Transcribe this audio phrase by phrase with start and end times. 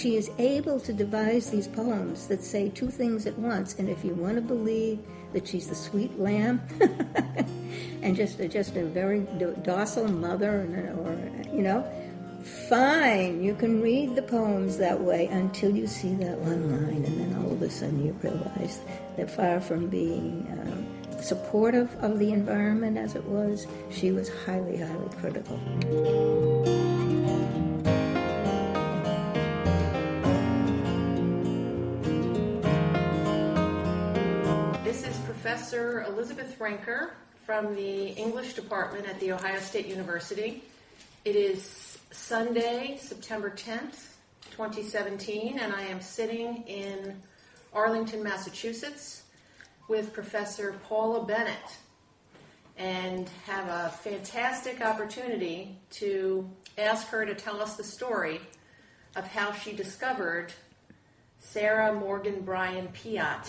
[0.00, 3.78] she is able to devise these poems that say two things at once.
[3.78, 4.98] And if you want to believe
[5.34, 6.62] that she's the sweet lamb
[8.02, 9.20] and just just a very
[9.62, 10.62] docile mother,
[10.98, 11.18] or
[11.54, 11.86] you know,
[12.68, 17.20] fine, you can read the poems that way until you see that one line, and
[17.20, 18.80] then all of a sudden you realize
[19.16, 24.78] that far from being um, supportive of the environment as it was, she was highly,
[24.78, 26.89] highly critical.
[35.70, 37.10] Professor Elizabeth Renker
[37.46, 40.64] from the English department at The Ohio State University.
[41.24, 44.08] It is Sunday, September 10th,
[44.50, 47.22] 2017, and I am sitting in
[47.72, 49.22] Arlington, Massachusetts
[49.86, 51.78] with Professor Paula Bennett
[52.76, 58.40] and have a fantastic opportunity to ask her to tell us the story
[59.14, 60.52] of how she discovered
[61.38, 63.48] Sarah Morgan Bryan Piatt,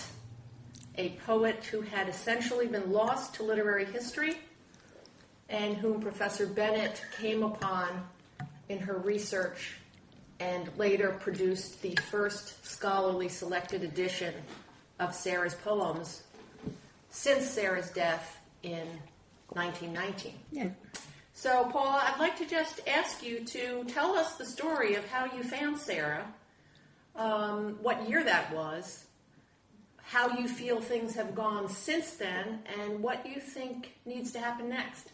[0.97, 4.37] a poet who had essentially been lost to literary history
[5.49, 7.87] and whom Professor Bennett came upon
[8.69, 9.75] in her research
[10.39, 14.33] and later produced the first scholarly selected edition
[14.99, 16.23] of Sarah's poems
[17.09, 18.87] since Sarah's death in
[19.49, 20.33] 1919.
[20.51, 20.69] Yeah.
[21.33, 25.25] So, Paula, I'd like to just ask you to tell us the story of how
[25.25, 26.25] you found Sarah,
[27.15, 29.05] um, what year that was,
[30.11, 34.67] how you feel things have gone since then, and what you think needs to happen
[34.67, 35.13] next.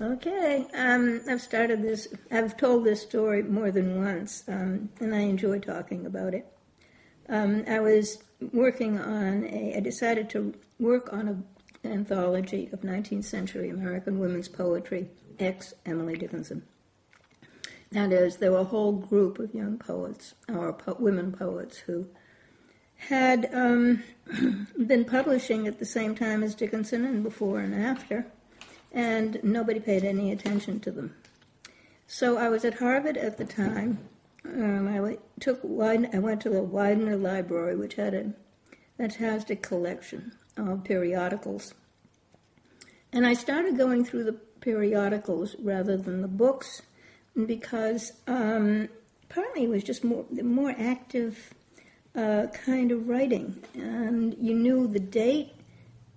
[0.00, 5.20] Okay, um, I've started this, I've told this story more than once, um, and I
[5.20, 6.52] enjoy talking about it.
[7.28, 11.44] Um, I was working on a, I decided to work on an
[11.84, 16.64] anthology of 19th century American women's poetry, ex Emily Dickinson.
[17.92, 22.08] That is, there were a whole group of young poets, or po- women poets, who
[22.98, 24.02] had um,
[24.86, 28.26] been publishing at the same time as Dickinson and before and after
[28.92, 31.14] and nobody paid any attention to them.
[32.06, 33.98] So I was at Harvard at the time.
[34.44, 38.32] Um, I took I went to the Widener Library, which had a
[38.96, 41.74] fantastic collection of periodicals,
[43.12, 46.82] and I started going through the periodicals rather than the books
[47.46, 48.88] because um,
[49.28, 51.52] partly it was just more more active
[52.14, 55.52] uh, kind of writing, and you knew the date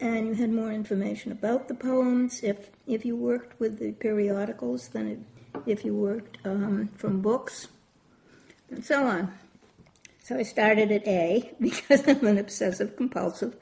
[0.02, 4.90] and you had more information about the poems if if you worked with the periodicals
[4.90, 5.26] than
[5.66, 7.68] if you worked um, from books,
[8.70, 9.32] and so on.
[10.24, 13.56] So I started at A because I'm an obsessive compulsive,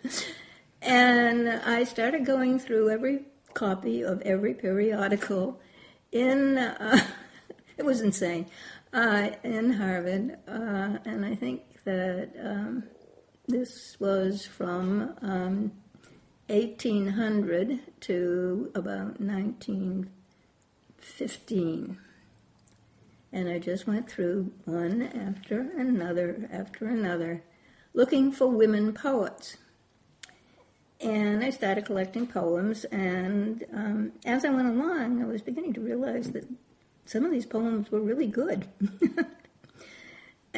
[0.81, 5.59] and I started going through every copy of every periodical
[6.11, 6.57] in.
[6.57, 7.05] Uh,
[7.77, 8.45] it was insane
[8.93, 12.83] uh, in Harvard, uh, and I think that um,
[13.47, 15.15] this was from.
[15.21, 15.71] Um,
[16.49, 21.97] 1800 to about 1915.
[23.31, 27.43] And I just went through one after another after another,
[27.93, 29.57] looking for women poets.
[30.99, 35.81] And I started collecting poems, and um, as I went along, I was beginning to
[35.81, 36.47] realize that
[37.05, 38.67] some of these poems were really good.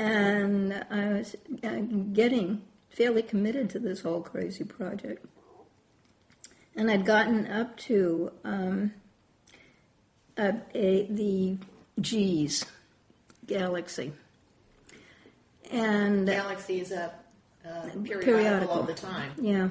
[0.02, 1.80] and I was uh,
[2.14, 5.26] getting fairly committed to this whole crazy project
[6.76, 8.94] and I'd gotten up to um,
[10.38, 11.58] a, a, the
[12.00, 12.66] G's
[13.46, 14.14] galaxy,
[15.70, 17.14] and the Galaxy is a,
[17.66, 19.32] a periodical, periodical of the time.
[19.40, 19.70] Yeah,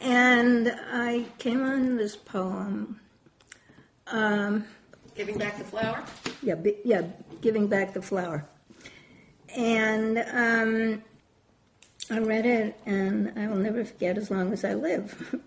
[0.00, 3.00] and I came on this poem.
[4.08, 4.64] Um,
[5.14, 6.04] Giving back the flower.
[6.42, 7.02] yeah, yeah,
[7.40, 8.46] giving back the flower,
[9.56, 11.02] and um,
[12.10, 15.40] I read it, and I will never forget as long as I live.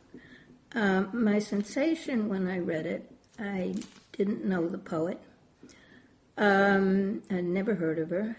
[0.76, 3.76] Um, my sensation when I read it, I
[4.12, 5.20] didn't know the poet.
[6.38, 8.38] Um, I'd never heard of her.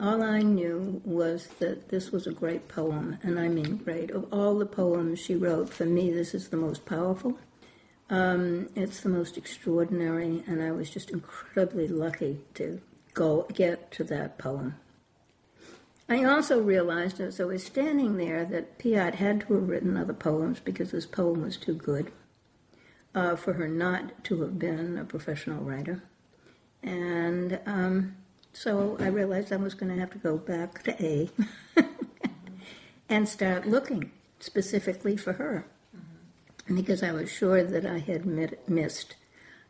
[0.00, 4.10] All I knew was that this was a great poem, and I mean great.
[4.10, 7.38] Of all the poems she wrote, for me, this is the most powerful.
[8.08, 12.80] Um, it's the most extraordinary, and I was just incredibly lucky to
[13.14, 14.76] go get to that poem.
[16.08, 20.12] I also realized as I was standing there that Piatt had to have written other
[20.12, 22.12] poems because this poem was too good
[23.14, 26.04] uh, for her not to have been a professional writer.
[26.82, 28.16] And um,
[28.52, 31.30] so I realized I was going to have to go back to A
[33.08, 35.66] and start looking specifically for her.
[36.72, 39.16] Because I was sure that I had mit- missed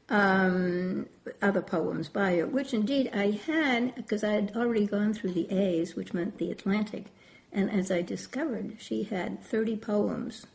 [0.08, 1.06] um,
[1.42, 5.50] other poems by her, which indeed I had because I had already gone through the
[5.50, 7.06] A's, which meant the Atlantic.
[7.52, 10.46] And as I discovered, she had 30 poems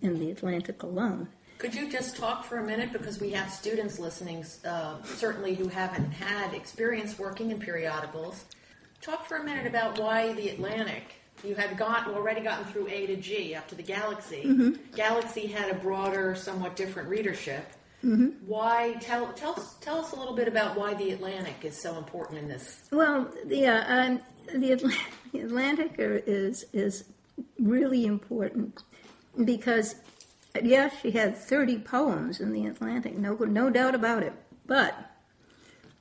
[0.00, 1.28] in the Atlantic alone.
[1.58, 5.68] Could you just talk for a minute because we have students listening, uh, certainly who
[5.68, 8.44] haven't had experience working in periodicals.
[9.00, 11.14] Talk for a minute about why the Atlantic.
[11.42, 14.44] You had got already gotten through A to G up to the Galaxy.
[14.44, 14.94] Mm-hmm.
[14.94, 17.66] Galaxy had a broader, somewhat different readership.
[18.04, 18.46] Mm-hmm.
[18.46, 21.96] Why tell tell us tell us a little bit about why the Atlantic is so
[21.96, 22.82] important in this.
[22.90, 24.20] Well, yeah, um,
[24.60, 24.96] the, Atl-
[25.32, 27.04] the Atlantic is is
[27.58, 28.82] really important
[29.44, 29.94] because
[30.62, 34.34] yes, she had thirty poems in the Atlantic, no no doubt about it.
[34.66, 34.94] But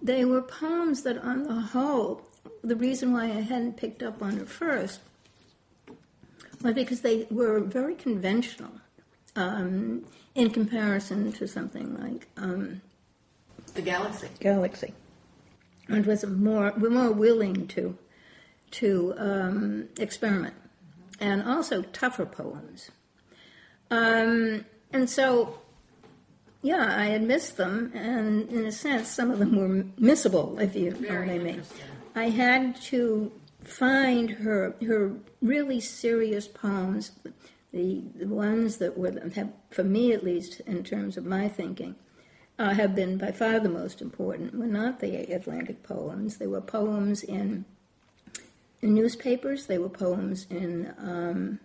[0.02, 2.22] they were poems that, on the whole,
[2.64, 5.00] the reason why I hadn't picked up on her first
[6.62, 8.72] was because they were very conventional
[9.38, 10.06] um,
[10.36, 12.28] in comparison to something like.
[12.38, 12.82] Um,
[13.74, 14.30] The Galaxy.
[14.40, 14.94] Galaxy,
[15.88, 17.98] and was more we're more willing to
[18.72, 20.56] to um, experiment,
[21.20, 22.90] and also tougher poems.
[23.92, 25.60] Um, and so,
[26.64, 30.76] yeah, I had missed them, and in a sense, some of them were missable, if
[30.76, 31.62] you know what I mean.
[32.16, 33.32] I had to
[33.64, 37.12] find her her really serious poems,
[37.74, 41.96] the, ones that were have, for me at least, in terms of my thinking,
[42.60, 44.56] uh, have been by far the most important.
[44.56, 46.38] Were not the Atlantic poems.
[46.38, 47.66] They were poems in,
[48.82, 49.66] in newspapers.
[49.66, 51.60] They were poems in um,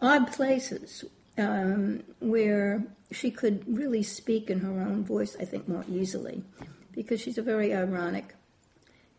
[0.00, 1.04] odd places
[1.38, 5.34] um, where she could really speak in her own voice.
[5.40, 6.44] I think more easily,
[6.92, 8.34] because she's a very ironic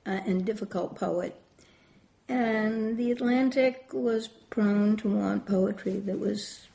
[0.05, 1.41] uh, and difficult poet.
[2.29, 6.67] And the Atlantic was prone to want poetry that was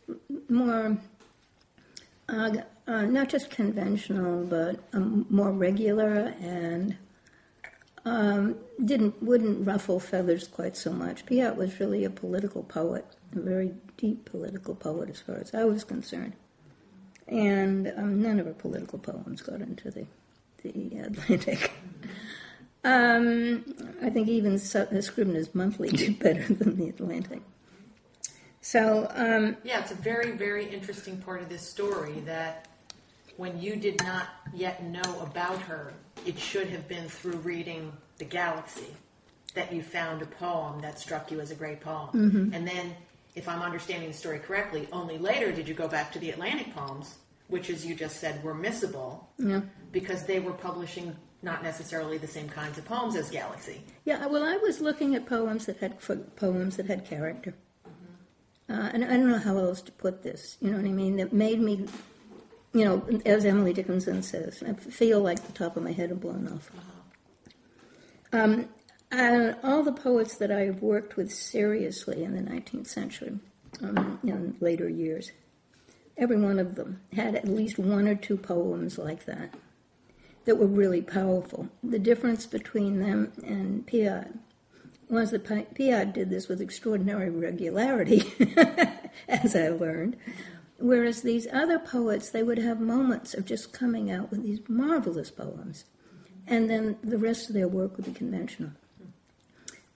[0.49, 0.99] more,
[2.29, 2.57] uh,
[2.89, 6.97] uh, not just conventional, but um, more regular and
[8.05, 11.25] um, didn't wouldn't ruffle feathers quite so much.
[11.25, 15.65] Piatt was really a political poet, a very deep political poet as far as I
[15.65, 16.35] was concerned.
[17.29, 20.07] And um, none of her political poems got into the
[20.63, 21.71] the Atlantic.
[22.85, 23.65] Um,
[24.03, 27.41] I think even Scribner's Monthly did better than the Atlantic.
[28.61, 32.69] So, um, Yeah, it's a very, very interesting part of this story that
[33.37, 35.93] when you did not yet know about her,
[36.27, 38.95] it should have been through reading The Galaxy
[39.55, 42.11] that you found a poem that struck you as a great poem.
[42.55, 42.95] And then,
[43.35, 46.75] if I'm understanding the story correctly, only later did you go back to the Atlantic
[46.75, 47.17] poems,
[47.49, 49.61] which, as you just said, were missable yeah.
[49.93, 53.83] because they were publishing not necessarily the same kinds of poems as Galaxy.
[54.05, 55.99] Yeah, well, I was looking at poems that had
[56.37, 57.55] poems that had character,
[58.69, 60.57] uh, and I don't know how else to put this.
[60.61, 61.17] You know what I mean?
[61.17, 61.87] That made me,
[62.73, 66.21] you know, as Emily Dickinson says, I feel like the top of my head had
[66.21, 66.71] blown off.
[68.33, 68.69] Um,
[69.13, 73.39] and all the poets that I've worked with seriously in the 19th century,
[73.81, 75.31] um, in later years,
[76.17, 79.55] every one of them had at least one or two poems like that
[80.45, 81.69] that were really powerful.
[81.83, 84.39] The difference between them and Piatt
[85.09, 88.33] was that Pi- did this with extraordinary regularity,
[89.29, 90.17] as I learned,
[90.79, 95.31] whereas these other poets, they would have moments of just coming out with these marvelous
[95.31, 95.85] poems,
[96.47, 98.71] and then the rest of their work would be conventional.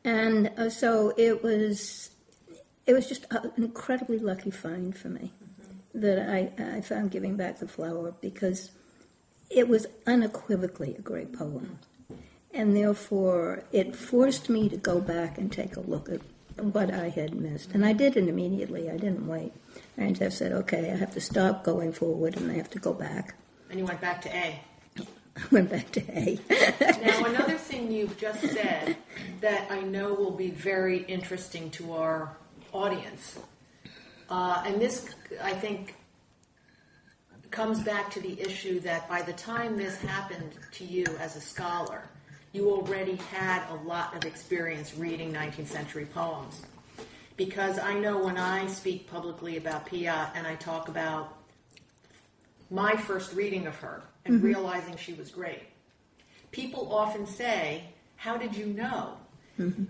[0.04, 2.10] And uh, so it was,
[2.86, 5.32] it was just an incredibly lucky find for me
[5.94, 8.70] that I, I found Giving Back the Flower because
[9.50, 11.78] it was unequivocally a great poem.
[12.52, 16.20] And therefore, it forced me to go back and take a look at
[16.56, 17.72] what I had missed.
[17.72, 19.52] And I did it immediately, I didn't wait.
[19.96, 22.92] I just said, okay, I have to stop going forward and I have to go
[22.92, 23.34] back.
[23.70, 24.60] And you went back to A.
[25.36, 26.38] I went back to A.
[27.04, 28.96] Now, another thing you've just said
[29.40, 32.36] that I know will be very interesting to our
[32.72, 33.38] audience,
[34.30, 35.08] uh, and this,
[35.42, 35.94] I think,
[37.50, 41.40] comes back to the issue that by the time this happened to you as a
[41.40, 42.02] scholar,
[42.52, 46.62] you already had a lot of experience reading 19th century poems.
[47.36, 51.36] Because I know when I speak publicly about Piatt and I talk about
[52.70, 54.46] my first reading of her and mm-hmm.
[54.46, 55.62] realizing she was great,
[56.50, 57.84] people often say,
[58.16, 59.16] How did you know?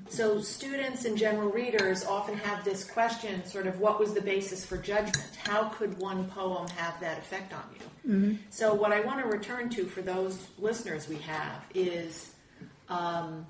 [0.08, 4.64] So, students and general readers often have this question sort of, what was the basis
[4.64, 5.30] for judgment?
[5.44, 7.86] How could one poem have that effect on you?
[8.50, 12.32] So, what I want to return to for those listeners we have is
[12.88, 13.46] um,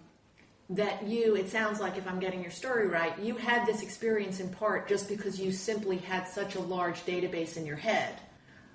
[0.70, 4.40] that you, it sounds like if I'm getting your story right, you had this experience
[4.40, 8.14] in part just because you simply had such a large database in your head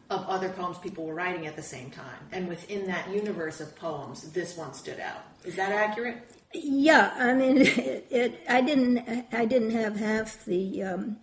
[0.09, 2.19] of other poems people were writing at the same time.
[2.31, 5.23] And within that universe of poems, this one stood out.
[5.43, 6.17] Is that accurate?
[6.53, 11.17] Yeah, I mean, it, it, I didn't, I didn't have half the um,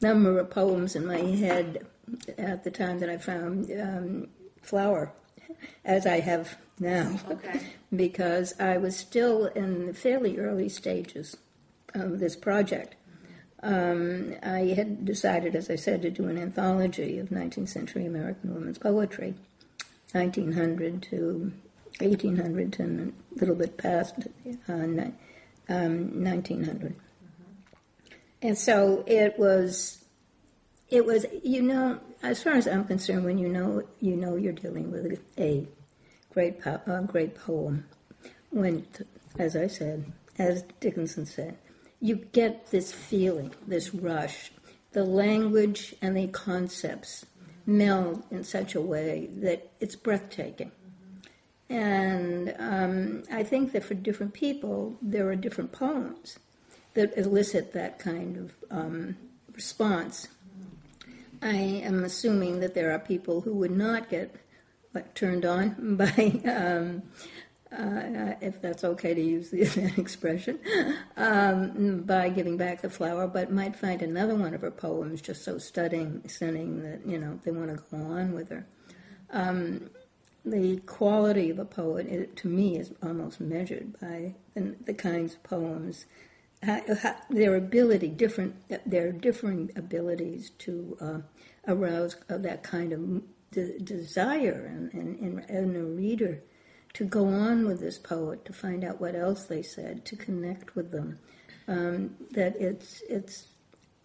[0.00, 1.86] number of poems in my head
[2.38, 4.28] at the time that I found um,
[4.62, 5.12] Flower,
[5.84, 7.60] as I have now, Okay.
[7.94, 11.36] because I was still in the fairly early stages
[11.94, 12.94] of this project.
[13.62, 18.54] Um, I had decided, as I said, to do an anthology of 19th century American
[18.54, 19.34] women's poetry,
[20.12, 21.52] 1900 to
[22.00, 24.14] 1800 and a little bit past
[24.68, 24.72] uh,
[25.68, 26.94] um, 1900.
[28.42, 30.04] And so it was,
[30.88, 34.52] it was, you know, as far as I'm concerned, when you know, you know you're
[34.52, 35.66] dealing with a
[36.32, 37.86] great, po- a great poem.
[38.50, 38.86] When,
[39.38, 41.56] as I said, as Dickinson said,
[42.00, 44.52] you get this feeling, this rush.
[44.92, 47.26] The language and the concepts
[47.66, 50.72] meld in such a way that it's breathtaking.
[51.68, 56.38] And um, I think that for different people, there are different poems
[56.94, 59.16] that elicit that kind of um,
[59.52, 60.28] response.
[61.42, 64.34] I am assuming that there are people who would not get
[64.92, 67.02] what, turned on by, um,
[67.70, 69.62] uh, if that's okay to use the,
[69.98, 70.58] expression,
[71.16, 75.44] um, by giving back the flower, but might find another one of her poems just
[75.44, 78.64] so stunning, stunning that you know they want to go on with her.
[79.30, 79.90] Um,
[80.46, 85.42] the quality of a poet, it, to me, is almost measured by the, kinds of
[85.42, 86.06] poems,
[86.62, 88.54] how, how, their ability, different,
[88.86, 91.18] their differing abilities to uh,
[91.66, 96.42] arouse uh, that kind of de- desire in, in, in, a reader
[96.94, 100.76] to go on with this poet, to find out what else they said, to connect
[100.76, 101.18] with them.
[101.68, 103.55] Um, that it's it's it,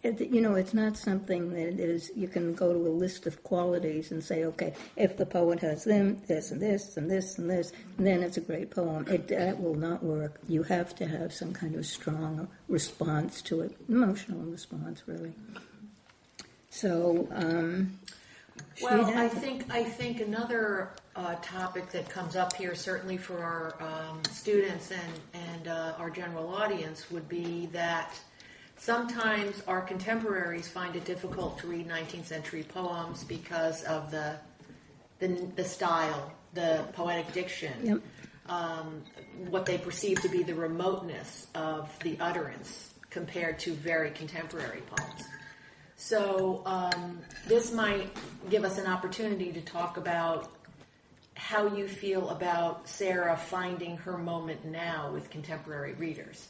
[0.02, 4.10] you know it's not something that is you can go to a list of qualities
[4.10, 7.72] and say okay if the poet has them this and this and this and this
[7.98, 9.06] then it's a great poem.
[9.08, 10.40] It that will not work.
[10.48, 15.32] You have to have some kind of strong response to it emotional response really.
[16.70, 17.98] So um,
[18.82, 23.74] Well, I think I think another uh, topic that comes up here, certainly for our
[23.80, 28.18] um, students and and uh, our general audience, would be that
[28.82, 34.34] sometimes our contemporaries find it difficult to read 19th century poems because of the
[35.20, 38.00] the, the style, the poetic diction, Yep.
[38.48, 39.04] um,
[39.50, 45.22] what they perceive to be the remoteness of the utterance compared to very contemporary poems.
[45.94, 48.10] So um, this might
[48.50, 50.50] give us an opportunity to talk about
[51.34, 56.48] how you feel about Sarah finding her moment now with contemporary readers.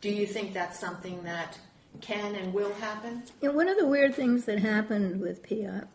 [0.00, 1.58] Do you think that's something that
[2.00, 3.22] can and will happen?
[3.40, 5.86] You one of the weird things that happened with Piatt,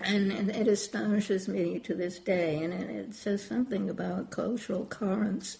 [0.00, 4.86] and, and it astonishes me to this day, and it, it says something about cultural
[4.86, 5.58] currents,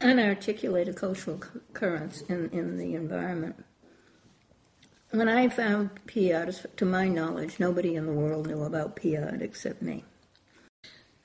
[0.00, 3.64] unarticulated cultural cu- currents in, in the environment.
[5.10, 9.40] When I found Piatt, as- to my knowledge, nobody in the world knew about Piatt
[9.40, 10.04] except me,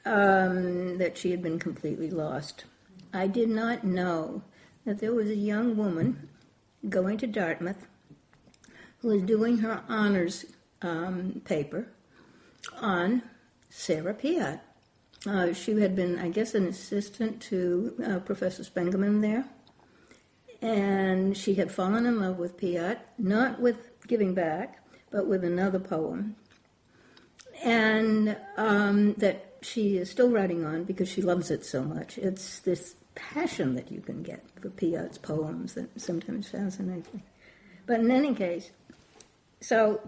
[0.05, 2.65] um, that she had been completely lost.
[3.13, 4.43] I did not know
[4.85, 6.28] that there was a young woman
[6.87, 7.85] going to Dartmouth
[9.01, 10.45] who was doing her honors
[10.81, 11.87] um, paper
[12.81, 13.23] on
[13.69, 14.61] Sarah Piatt.
[15.25, 19.45] Uh, she had been, I guess, an assistant to uh, Professor Spengemann there,
[20.61, 24.81] and she had fallen in love with Piatt, not with Giving Back,
[25.11, 26.35] but with another poem,
[27.63, 32.17] and um, that she is still writing on because she loves it so much.
[32.17, 37.23] It's this passion that you can get for Piatt's poems that sometimes fascinates me.
[37.85, 38.71] But in any case,
[39.61, 40.01] so,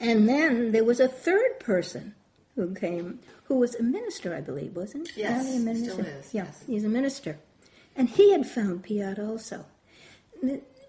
[0.00, 2.14] and then there was a third person
[2.56, 5.22] who came, who was a minister, I believe, wasn't he?
[5.22, 5.90] Yes, Ali a minister?
[5.92, 6.64] still is, Yeah, yes.
[6.66, 7.38] he's a minister.
[7.96, 9.64] And he had found Piatt also.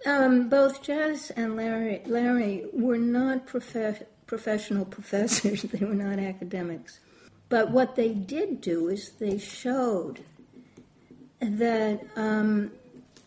[0.06, 7.00] Um, both Jess and Larry, Larry were not prof- professional professors, they were not academics.
[7.50, 10.22] But what they did do is they showed
[11.40, 12.72] that um,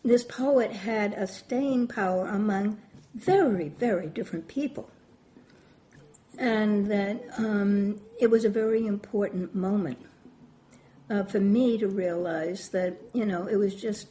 [0.03, 2.79] this poet had a staying power among
[3.15, 4.89] very, very different people.
[6.37, 9.97] And that um, it was a very important moment
[11.09, 14.07] uh, for me to realize that, you know, it was just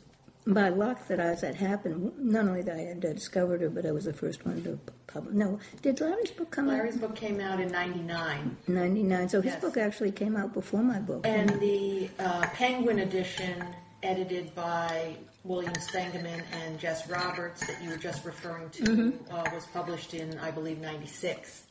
[0.47, 3.93] by luck that as that happened, not only that I had discovered her, but I
[3.93, 5.35] was the first one to publish.
[5.35, 8.57] No, did Larry's book come Larry's out Larry's book came out in '99.
[8.67, 9.28] '99.
[9.28, 9.61] So his Yes.
[9.61, 11.26] book actually came out before my book.
[11.26, 13.62] And the uh, Penguin edition,
[14.02, 19.67] edited by William Spengemann and Jess Roberts, that you were just referring to, uh, was
[19.73, 21.62] published in, I believe, '96.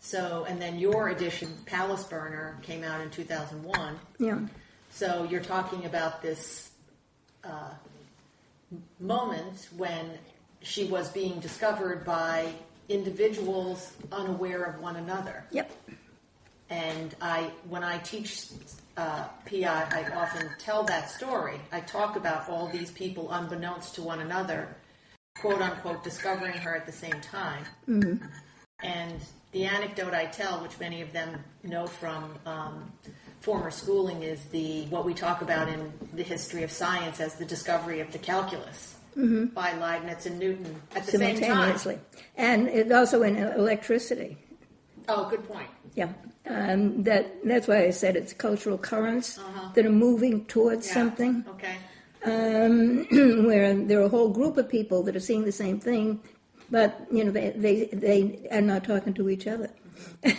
[0.00, 3.98] So, and then your edition, Palace Burner, came out in 2001.
[4.18, 4.40] Yeah.
[4.90, 6.70] So you're talking about this
[7.44, 7.70] uh,
[8.98, 10.10] moment when
[10.60, 12.52] she was being discovered by
[12.88, 15.44] individuals unaware of one another.
[15.52, 15.70] Yep.
[16.68, 18.48] And I, when I teach
[18.96, 21.60] uh, PI, I often tell that story.
[21.70, 24.76] I talk about all these people unbeknownst to one another,
[25.38, 27.64] quote unquote, discovering her at the same time.
[27.88, 28.24] Mm-hmm.
[28.82, 29.20] And
[29.52, 32.92] the anecdote I tell, which many of them know from um,
[33.40, 37.44] former schooling, is the what we talk about in the history of science as the
[37.44, 38.96] discovery of the calculus
[39.54, 41.78] by Leibniz and Newton at the same time.
[42.36, 44.38] And also in electricity.
[45.08, 45.68] Oh, good point.
[45.94, 46.12] Yeah.
[46.48, 49.38] Um, that that's why I said it's cultural currents
[49.74, 50.94] that are moving towards Yeah.
[50.94, 51.44] something.
[51.54, 51.76] Okay.
[52.24, 53.06] um,
[53.46, 56.20] where there are a whole group of people that are seeing the same thing,
[56.70, 59.70] but you know they they, they are not talking to each other.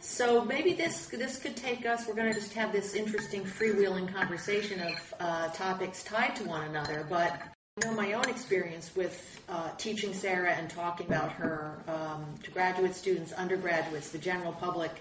[0.00, 2.06] So maybe this this could take us.
[2.06, 6.62] We're going to just have this interesting freewheeling conversation of uh, topics tied to one
[6.68, 7.06] another.
[7.08, 7.40] But
[7.82, 12.52] I know my own experience with uh, teaching Sarah and talking about her um, to
[12.52, 14.92] graduate students, undergraduates, the general public.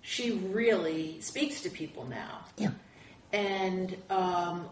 [0.00, 2.40] She really speaks to people now.
[2.58, 2.70] Yeah.
[3.32, 4.68] And um,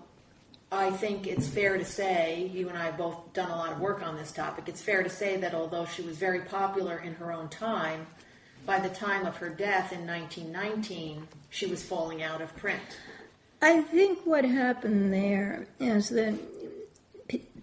[0.72, 3.78] I think it's fair to say, you and I have both done a lot of
[3.78, 7.14] work on this topic, it's fair to say that although she was very popular in
[7.14, 8.08] her own time,
[8.66, 12.82] by the time of her death in 1919, she was falling out of print.
[13.62, 16.34] I think what happened there is that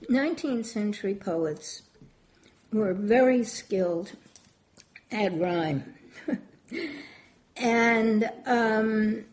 [0.09, 1.83] 19th century poets
[2.71, 4.13] were very skilled
[5.11, 5.93] at rhyme.
[7.57, 9.25] and um,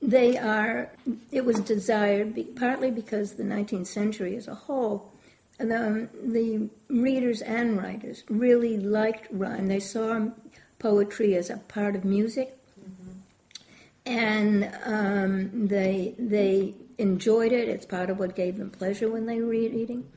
[0.00, 0.90] they are,
[1.30, 5.12] it was desired be, partly because the 19th century as a whole,
[5.58, 9.68] the, the readers and writers really liked rhyme.
[9.68, 10.28] They saw
[10.78, 12.56] poetry as a part of music
[14.06, 17.68] and um, they they enjoyed it.
[17.68, 20.08] It's part of what gave them pleasure when they were reading.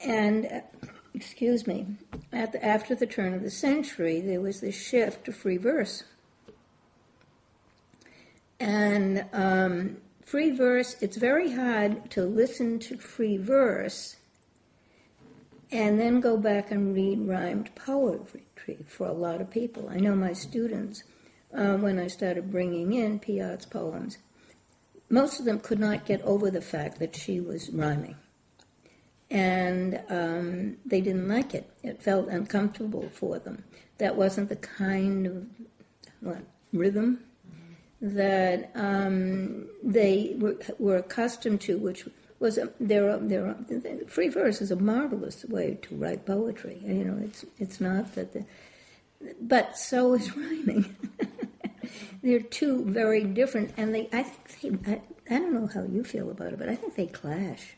[0.00, 0.60] And uh,
[1.14, 1.86] excuse me,
[2.32, 6.04] at the, after the turn of the century, there was this shift to free verse.
[8.60, 14.16] And um, free verse, it's very hard to listen to free verse
[15.70, 18.44] and then go back and read rhymed poetry
[18.86, 19.88] for a lot of people.
[19.88, 21.04] I know my students,
[21.54, 24.18] uh, when I started bringing in Piatt's poems,
[25.10, 28.16] most of them could not get over the fact that she was rhyming.
[29.30, 31.70] And um, they didn't like it.
[31.82, 33.64] It felt uncomfortable for them.
[33.98, 35.46] That wasn't the kind of
[36.20, 36.42] what,
[36.72, 37.20] rhythm
[38.00, 42.06] that um, they were, were accustomed to, which
[42.38, 43.10] was a, there.
[43.10, 43.56] Are, there
[44.06, 46.80] free verse is a marvelous way to write poetry.
[46.84, 48.44] You know, it's it's not that the,
[49.40, 50.96] but so is rhyming.
[52.28, 54.06] They're two very different, and they.
[54.12, 54.92] I think they.
[54.92, 57.74] I, I don't know how you feel about it, but I think they clash.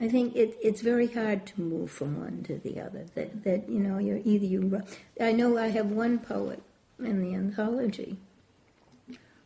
[0.00, 3.04] I think it, it's very hard to move from one to the other.
[3.14, 4.82] That that you know, you're either you.
[5.20, 6.62] I know I have one poet
[6.98, 8.16] in the anthology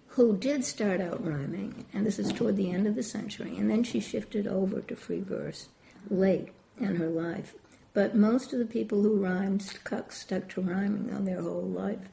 [0.07, 3.69] who did start out rhyming, and this is toward the end of the century, and
[3.69, 5.71] then she shifted over to free verse
[6.09, 7.55] late in her life.
[7.95, 12.09] But most of the people who rhymed stuck, stuck to rhyming on their whole life.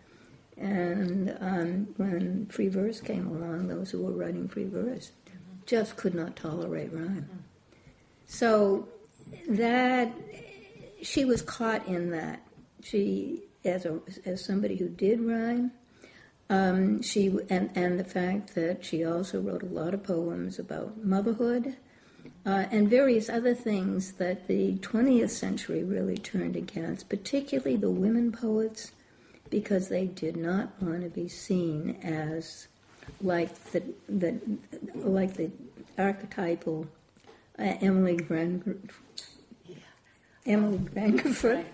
[0.59, 5.11] And um, when free verse came along, those who were writing free verse
[5.65, 7.29] just could not tolerate rhyme.
[8.25, 8.87] So
[9.49, 10.11] that
[11.01, 12.41] she was caught in that.
[12.81, 15.71] She, as a as somebody who did rhyme,
[16.49, 21.03] um, she and and the fact that she also wrote a lot of poems about
[21.03, 21.75] motherhood.
[22.45, 28.31] Uh, and various other things that the 20th century really turned against, particularly the women
[28.31, 28.91] poets,
[29.49, 32.67] because they did not want to be seen as
[33.21, 34.39] like the, the
[34.95, 35.49] like the
[35.97, 36.87] archetypal
[37.59, 38.89] uh, Emily Gran-
[40.45, 41.65] Emily Grangerford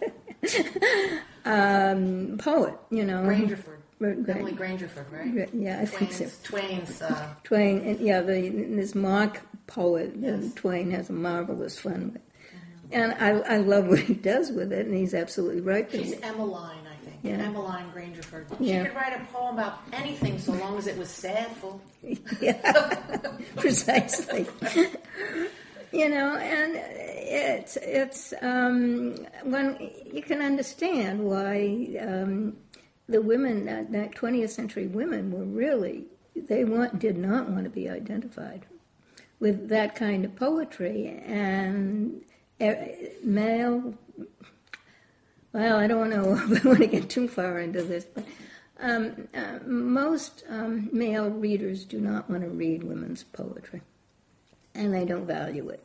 [1.45, 3.23] um, poet, you know.
[3.23, 3.77] Grangerford.
[3.99, 4.17] Right.
[4.27, 5.49] Emily Grangerford, right?
[5.53, 6.25] Yeah, I think so.
[6.43, 12.13] Twain's, Twain's uh, Twain, yeah, the, this mock poet that Twain has a marvelous fun
[12.13, 12.21] with.
[12.91, 15.89] And I, I love what he does with it, and he's absolutely right.
[15.89, 16.82] she's Emmeline.
[17.23, 17.37] Yeah.
[17.37, 18.45] Emmeline Grangerford.
[18.57, 18.83] She Yeah.
[18.85, 21.81] could write a poem about anything so long as it was sadful.
[22.41, 22.97] yeah,
[23.55, 24.45] precisely.
[25.93, 32.57] you know, and it's it's um, when you can understand why um,
[33.07, 36.03] the women, that, that 20th century women, were really
[36.35, 38.65] they want did not want to be identified
[39.39, 42.21] with that kind of poetry and
[42.59, 42.73] uh,
[43.23, 43.93] male
[45.53, 48.25] well, I don't if I want to get too far into this, but
[48.79, 53.81] um, uh, most um, male readers do not want to read women's poetry,
[54.73, 55.83] and they don't value it.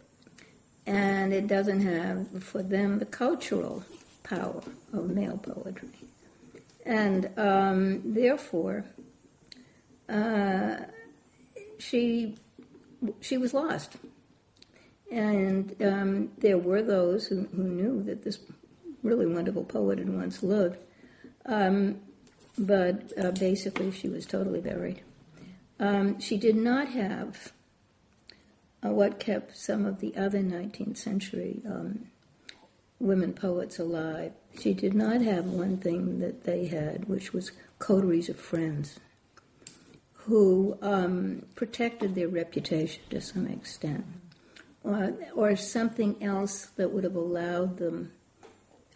[0.87, 3.85] And it doesn't have, for them, the cultural
[4.23, 5.91] power of male poetry.
[6.87, 8.87] And um, therefore,
[10.09, 10.77] uh,
[11.79, 12.37] she,
[13.21, 13.97] she was lost.
[15.13, 18.39] And um, there were those who, who knew that this
[19.03, 20.79] really wonderful poet had once lived.
[21.47, 22.01] Um,
[22.59, 25.03] but uh, basically, she was totally buried.
[25.81, 27.53] Um, she did not have
[28.85, 32.07] uh, what kept some of the other 19th century um,
[32.99, 34.33] women poets alive.
[34.61, 38.99] She did not have one thing that they had, which was coteries of friends
[40.13, 44.05] who um, protected their reputation to some extent,
[44.83, 48.13] or, or something else that would have allowed them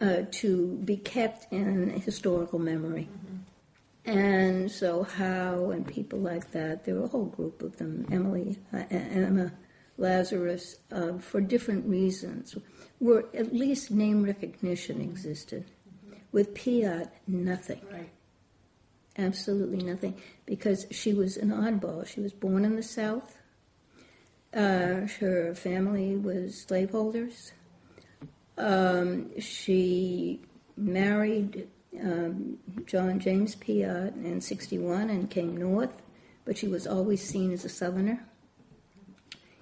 [0.03, 3.07] uh, to be kept in historical memory.
[4.05, 8.59] And so Howe and people like that, there were a whole group of them, Emily,
[8.73, 9.53] uh, Emma
[9.97, 12.57] Lazarus, uh, for different reasons,
[12.99, 15.63] were at least name recognition existed.
[16.33, 17.81] With Piatt, nothing.
[17.91, 18.09] Right.
[19.17, 22.05] Absolutely nothing, because she was an oddball.
[22.05, 23.37] She was born in the South.
[24.53, 27.53] Uh, her family was slaveholders.
[28.57, 30.41] Um, she
[30.77, 31.67] married
[32.01, 36.01] um, John James Piatt in 61 and came north,
[36.45, 38.25] but she was always seen as a Southerner,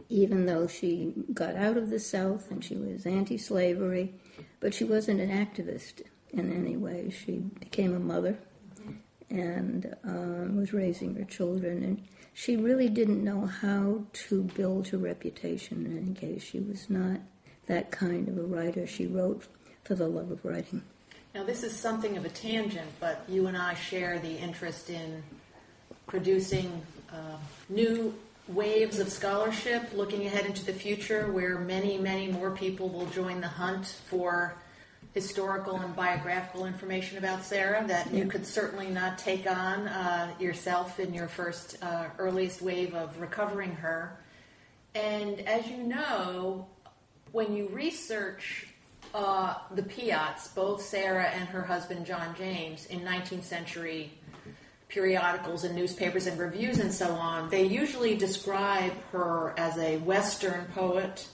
[0.10, 4.14] even though she got out of the South and she was anti slavery,
[4.60, 6.02] but she wasn't an activist
[6.32, 7.10] in any way.
[7.10, 8.38] She became a mother
[9.30, 12.02] and um, was raising her children, and
[12.34, 16.44] she really didn't know how to build her reputation in any case.
[16.44, 17.22] She was not
[17.68, 18.86] that kind of a writer.
[18.88, 19.48] She wrote
[19.84, 20.82] for the love of writing.
[21.34, 25.24] Now, this is something of a tangent, but you and I share the interest in
[26.08, 27.38] producing uh,
[27.70, 28.14] new
[28.50, 33.40] waves of scholarship, looking ahead into the future, where many, many more people will join
[33.40, 34.56] the hunt for
[35.14, 41.00] historical and biographical information about Sarah that you could certainly not take on uh, yourself
[41.00, 44.18] in your first uh, earliest wave of recovering her.
[44.96, 46.68] And as you know,
[47.32, 48.68] when you research
[49.14, 54.12] uh, the Piatts, both Sarah and her husband John James, in 19th century
[54.88, 60.66] periodicals and newspapers and reviews and so on, they usually describe her as a Western
[60.76, 61.28] poet.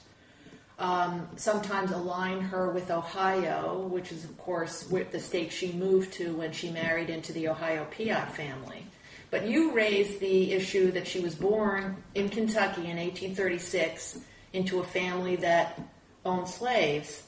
[0.79, 6.35] Um, sometimes align her with Ohio, which is, of course, the state she moved to
[6.35, 8.85] when she married into the Ohio Piatt family.
[9.31, 14.19] But you raised the issue that she was born in Kentucky in 1836
[14.57, 15.79] into a family that
[16.25, 17.23] owned slaves.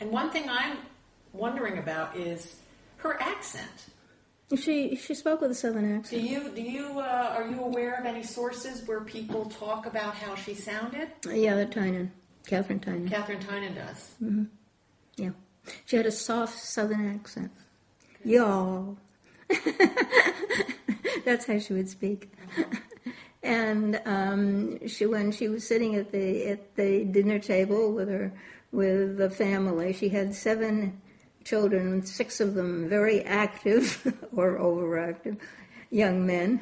[0.00, 0.78] And one thing I'm
[1.32, 2.56] wondering about is
[2.98, 3.86] her accent.
[4.56, 6.22] She she spoke with a southern accent.
[6.22, 10.14] Do you do you uh, are you aware of any sources where people talk about
[10.14, 11.08] how she sounded?
[11.30, 12.10] Yeah, that Tynan,
[12.46, 13.08] Katharine Tynan.
[13.08, 14.14] Katharine Tynan does.
[15.16, 15.30] Yeah,
[15.84, 17.52] she had a soft southern accent.
[18.24, 18.96] Y'all.
[21.24, 22.32] That's how she would speak.
[23.42, 28.32] And um, she, when she was sitting at the at the dinner table with her
[28.72, 31.00] with the family, she had seven
[31.44, 35.38] children, six of them very active or overactive
[35.90, 36.60] young men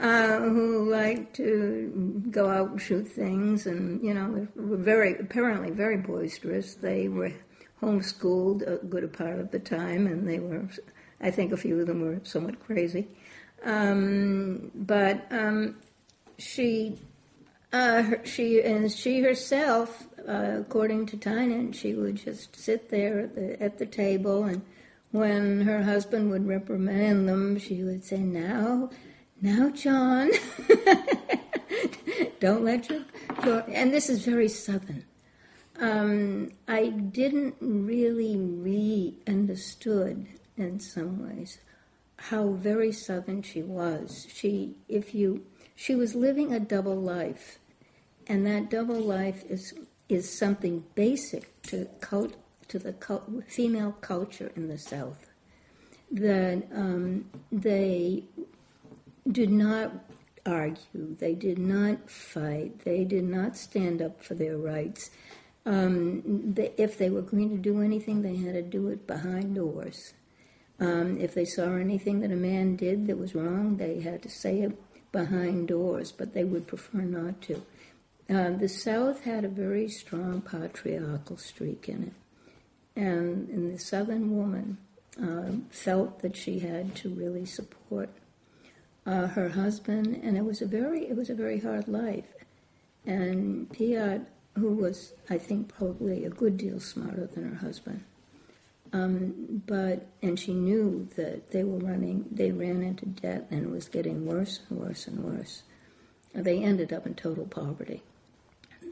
[0.00, 5.70] uh, who liked to go out and shoot things, and you know were very apparently
[5.70, 6.74] very boisterous.
[6.74, 7.32] They were
[7.80, 10.68] homeschooled a good part of the time, and they were.
[11.20, 13.06] I think a few of them were somewhat crazy,
[13.64, 15.76] um, but um,
[16.42, 16.98] she
[17.72, 23.34] uh, she and she herself, uh, according to Tynan, she would just sit there at
[23.34, 24.62] the, at the table, and
[25.10, 28.90] when her husband would reprimand them, she would say, "Now,
[29.40, 30.30] now, John,
[32.40, 33.04] don't let your,
[33.44, 35.04] your." And this is very southern.
[35.80, 40.26] Um, I didn't really re understood
[40.56, 41.58] in some ways
[42.28, 44.28] how very southern she was.
[44.32, 47.58] She, if you, she was living a double life,
[48.26, 49.74] and that double life is
[50.08, 52.34] is something basic to cult,
[52.68, 55.30] to the cult, female culture in the South.
[56.10, 58.24] That um, they
[59.30, 59.92] did not
[60.44, 65.10] argue, they did not fight, they did not stand up for their rights.
[65.64, 66.22] Um,
[66.54, 70.12] they, if they were going to do anything, they had to do it behind doors.
[70.80, 74.28] Um, if they saw anything that a man did that was wrong, they had to
[74.28, 74.76] say it
[75.12, 77.62] behind doors, but they would prefer not to.
[78.30, 82.12] Uh, the South had a very strong patriarchal streak in it.
[82.96, 84.78] and, and the Southern woman
[85.22, 88.08] uh, felt that she had to really support
[89.06, 92.24] uh, her husband, and it was a very it was a very hard life.
[93.04, 94.24] And Piatt,
[94.56, 98.04] who was I think probably a good deal smarter than her husband,
[98.92, 103.70] um, but and she knew that they were running they ran into debt and it
[103.70, 105.62] was getting worse and worse and worse.
[106.34, 108.02] They ended up in total poverty.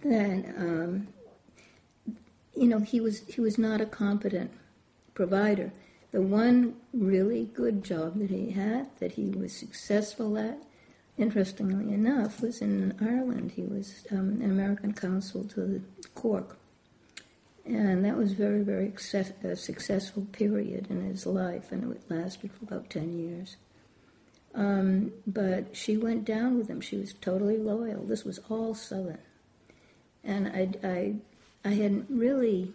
[0.02, 1.08] Then um,
[2.56, 4.50] you know he was he was not a competent
[5.14, 5.72] provider.
[6.12, 10.58] The one really good job that he had, that he was successful at,
[11.16, 13.52] interestingly enough, was in Ireland.
[13.52, 15.84] He was um, an American consul to
[16.16, 16.58] Cork.
[17.66, 22.64] And that was very, very success, successful period in his life, and it lasted for
[22.64, 23.56] about 10 years.
[24.54, 26.80] Um, but she went down with him.
[26.80, 28.04] She was totally loyal.
[28.04, 29.18] This was all Southern.
[30.24, 31.14] And I, I,
[31.64, 32.72] I hadn't really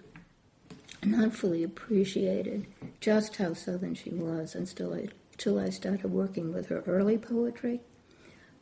[1.04, 2.66] not fully appreciated
[3.00, 7.82] just how Southern she was until I, until I started working with her early poetry.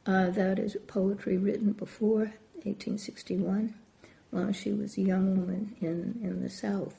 [0.06, 2.34] Uh, that is poetry written before
[2.64, 3.74] 1861,
[4.34, 6.96] while she was a young woman in, in the South.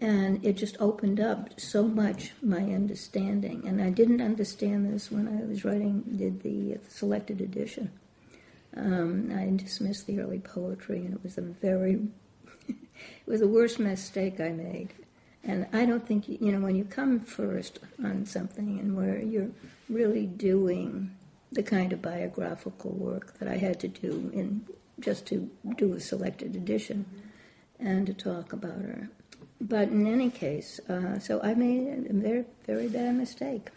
[0.00, 3.66] And it just opened up so much my understanding.
[3.66, 7.90] And I didn't understand this when I was writing, did the selected edition.
[8.76, 12.00] Um, I dismissed the early poetry, and it was a very
[12.68, 12.76] it
[13.26, 14.90] was the worst mistake I made.
[15.42, 19.50] And I don't think, you know, when you come first on something and where you're
[19.88, 21.16] really doing
[21.50, 24.66] the kind of biographical work that I had to do in
[25.00, 27.04] just to do a selected edition
[27.78, 29.08] and to talk about her.
[29.60, 33.68] But in any case, uh, so I made a very, very bad mistake.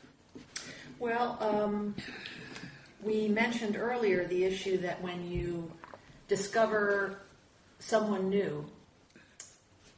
[0.99, 1.95] Well, um,
[3.01, 5.71] we mentioned earlier the issue that when you
[6.27, 7.19] discover
[7.79, 8.65] someone new,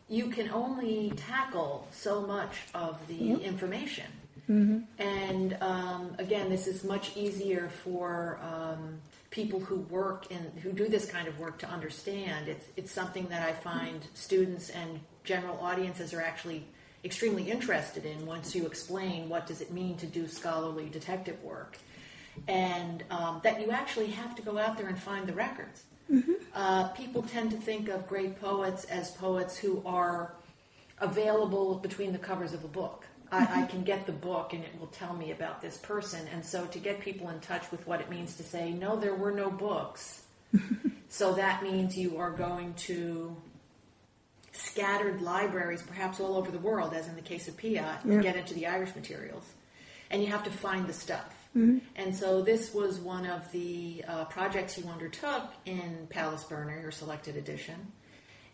[0.10, 3.40] you can only tackle so much of the Yep.
[3.42, 4.06] information.
[4.50, 5.02] Mm-hmm.
[5.02, 10.88] And um, again, this is much easier for um, people who work in who do
[10.88, 12.48] this kind of work to understand.
[12.48, 16.66] It's it's something that I find students and general audiences are actually
[17.04, 21.78] extremely interested in once you explain what does it mean to do scholarly detective work,
[22.48, 25.84] and um, that you actually have to go out there and find the records.
[26.54, 30.34] Uh, people tend to think of great poets as poets who are
[31.00, 33.06] available between the covers of a book.
[33.32, 36.28] I, I can get the book and it will tell me about this person.
[36.34, 39.16] And so to get people in touch with what it means to say, no, there
[39.16, 40.24] were no books.
[41.10, 43.36] so that means you are going to
[44.52, 47.74] scattered libraries, perhaps all over the world, as in the case of Piatt,
[48.06, 48.14] Yeah.
[48.14, 49.44] and get into the Irish materials.
[50.10, 51.32] And you have to find the stuff.
[51.96, 56.92] And so this was one of the uh, projects you undertook in Palace Burner, your
[56.92, 57.94] selected edition.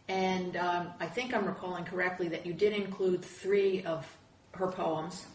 [0.07, 4.05] And um, I think I'm recalling correctly that you did include three of
[4.53, 5.25] her poems.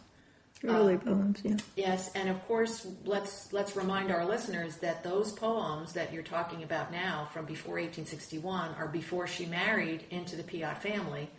[0.63, 1.57] Early Uh, poems, yeah.
[1.75, 6.63] Yes, and of course, let's let's remind our listeners that those poems that you're talking
[6.63, 11.29] about now, from before 1861, are before she married into the Piatt family.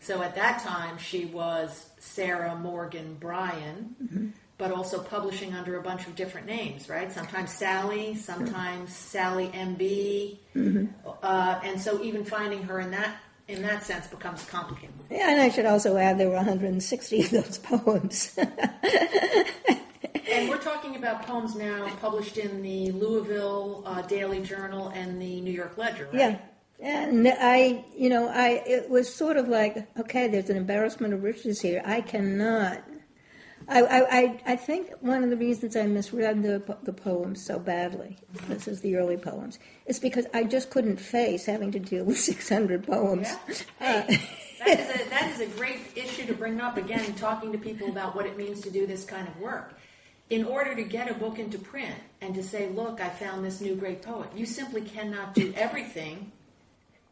[0.00, 6.06] So at that time, she was Sarah Morgan Bryan, but also publishing under a bunch
[6.06, 7.10] of different names, right?
[7.12, 10.38] Sometimes Sally, sometimes Sally MB,
[11.22, 13.16] uh, and so even finding her in that
[13.48, 14.94] in that sense becomes complicated.
[15.10, 18.38] Yeah, and I should also add there were 160 of those poems.
[20.32, 25.40] And we're talking about poems now published in the Louisville uh, Daily Journal and the
[25.42, 26.14] New York Ledger, right?
[26.14, 26.38] Yeah.
[26.80, 31.22] And I, you know, I it was sort of like, okay, there's an embarrassment of
[31.22, 31.82] riches here.
[31.84, 32.82] I cannot.
[33.68, 38.16] I, I, I- think one of the reasons I misread the, the poems so badly,
[38.48, 42.18] this is the early poems, is because I just couldn't face having to deal with
[42.30, 43.28] 600 poems.
[43.80, 44.06] Yeah.
[44.08, 44.20] Uh, hey,
[44.58, 47.88] that is a that is a great issue to bring up again, talking to people
[47.88, 49.78] about what it means to do this kind of work.
[50.30, 53.60] In order to get a book into print and to say, "Look, I found this
[53.60, 56.32] new great poet," you simply cannot do everything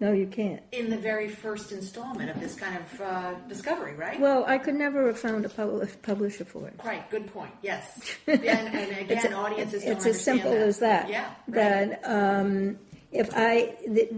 [0.00, 0.62] No, you can't.
[0.72, 4.18] in the very first installment of this kind of uh, discovery, right?
[4.18, 6.74] Well, I could never have found a pub- publisher for it.
[6.82, 7.08] Right.
[7.10, 7.52] Good point.
[7.62, 8.00] Yes.
[8.26, 10.66] And, and again, It's a- audiences don't It's as understand simple that.
[10.68, 11.08] as that.
[11.10, 11.26] Yeah.
[11.48, 12.00] Right.
[12.00, 12.78] That um,
[13.12, 14.10] if I, th-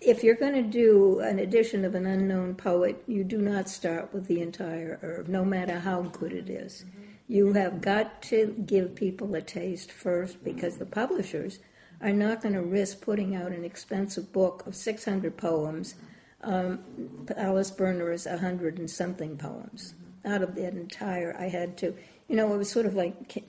[0.00, 4.12] if you're going to do an edition of an unknown poet, you do not start
[4.12, 6.84] with the entire oeuvre, no matter how good it is.
[6.86, 7.00] Mm-hmm.
[7.28, 11.60] You have got to give people a taste first, because the publishers
[12.00, 15.94] are not going to risk putting out an expensive book of 600 poems.
[16.42, 16.80] Um,
[17.26, 19.94] Palace Burner is 100 and something poems.
[20.24, 21.94] Out of that entire, I had to,
[22.28, 23.44] you know, it was sort of like,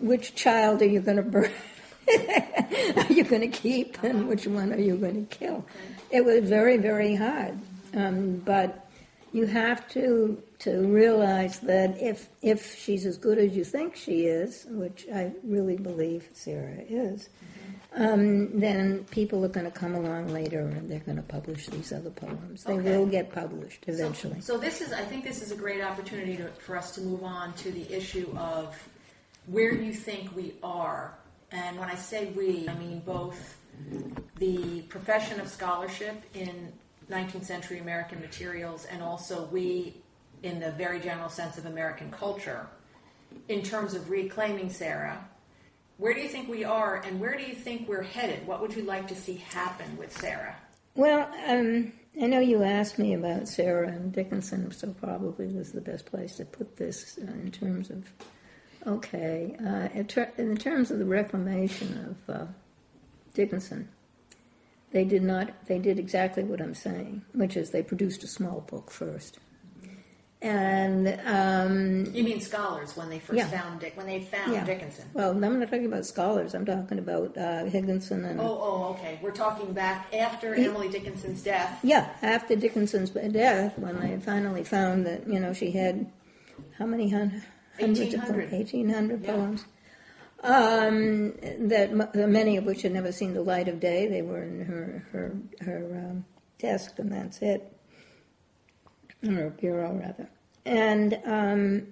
[0.00, 1.50] which child are you going to burn?
[2.96, 5.64] are you going to keep, and which one are you going to kill?
[6.10, 7.58] It was very, very hard.
[7.94, 8.88] Um, but
[9.32, 14.26] you have to to realize that if if she's as good as you think she
[14.26, 17.28] is, which I really believe Sarah is,
[17.96, 21.92] um, then people are going to come along later and they're going to publish these
[21.92, 22.64] other poems.
[22.64, 22.96] They Okay.
[22.96, 24.40] will get published So- eventually.
[24.40, 27.24] So, this is, I think this is a great opportunity to, for us to move
[27.24, 28.76] on to the issue of
[29.46, 31.14] where you think we are.
[31.50, 33.56] And when I say we, I mean both
[34.38, 36.72] the profession of scholarship in
[37.10, 39.94] 19th century American materials and also we
[40.42, 42.66] in the very general sense of American culture
[43.48, 45.24] in terms of reclaiming Sarah.
[45.98, 48.46] Where do you think we are and where do you think we're headed?
[48.46, 50.56] What would you like to see happen with Sarah?
[50.94, 55.80] Well, um, I know you asked me about Sarah and Dickinson, so probably was the
[55.80, 58.08] best place to put this uh, in terms of.
[58.86, 62.46] Okay, uh, in, ter- in terms of the reclamation of uh,
[63.34, 63.88] Dickinson,
[64.92, 65.66] they did not.
[65.66, 69.38] They did exactly what I'm saying, which is they produced a small book first,
[70.40, 73.48] and um, You mean scholars when they first Yeah.
[73.48, 74.64] found Dick when they found Yeah.
[74.64, 75.06] Dickinson?
[75.12, 76.54] well, I'm not talking about scholars.
[76.54, 79.18] I'm talking about uh, Higginson and Oh, oh, okay.
[79.22, 81.80] We're talking back after Emily Dickinson's death.
[81.82, 86.10] Yeah, after Dickinson's death, when they finally found that, you know, she had
[86.78, 87.42] how many hun-
[87.80, 88.52] hundreds of 1800.
[88.52, 89.32] 1800 Yeah.
[89.32, 89.64] poems,
[90.44, 91.32] um,
[91.68, 94.06] that m- many of which had never seen the light of day.
[94.06, 95.32] They were in her her
[95.64, 96.24] her um,
[96.58, 97.72] desk, and that's it,
[99.26, 100.28] or bureau rather.
[100.64, 101.86] And um,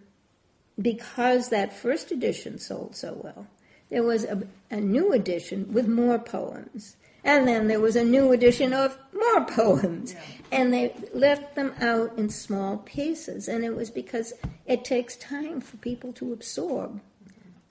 [0.80, 3.46] because that first edition sold so well,
[3.90, 6.96] there was a, a new edition with more poems.
[7.24, 10.14] And then there was a new edition of more poems.
[10.52, 13.48] And they left them out in small pieces.
[13.48, 14.32] And it was because
[14.66, 17.00] it takes time for people to absorb,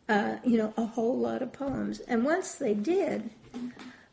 [0.09, 1.99] uh, you know, a whole lot of poems.
[2.01, 3.29] And once they did,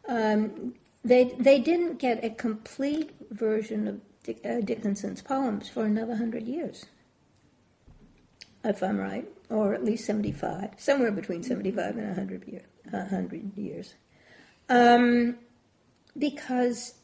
[0.08, 0.74] um,
[1.04, 6.46] they, they didn't get a complete version of Dick, uh, Dickinson's poems for another hundred
[6.46, 6.86] years
[8.64, 13.94] if I'm right, or at least 75, somewhere between 75 and 100, year, 100 years.
[14.68, 15.36] Um,
[16.16, 16.94] because,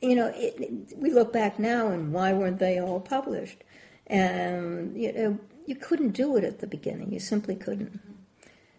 [0.00, 3.64] you know, it, it- we look back now and why weren't they all published?
[4.06, 7.12] And, you know, you couldn't do it at the beginning.
[7.12, 8.00] You simply couldn't.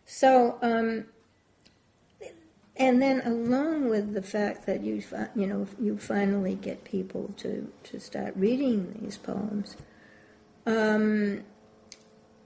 [0.05, 1.05] So, um,
[2.77, 7.33] and then along with the fact that you, fi- you know, you finally get people
[7.37, 9.77] to, to start reading these poems,
[10.65, 11.43] um,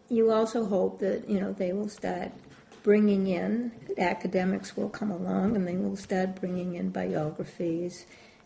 [0.09, 2.31] you also hope that you know they will start
[2.83, 8.05] bringing in academics will come along and they will start bringing in biographies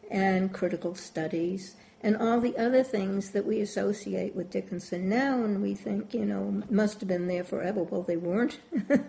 [0.10, 5.44] and critical studies and all the other things that we associate with Dickinson now.
[5.44, 7.84] And we think you know must have been there forever.
[7.84, 8.60] Well they weren't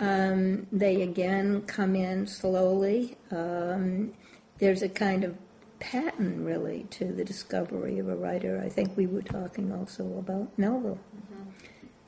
[0.00, 3.16] um, they again come in slowly.
[3.30, 4.12] Um,
[4.58, 5.36] there's a kind of
[5.80, 8.62] pattern really to the discovery of a writer.
[8.64, 11.00] I think we were talking also about Melville.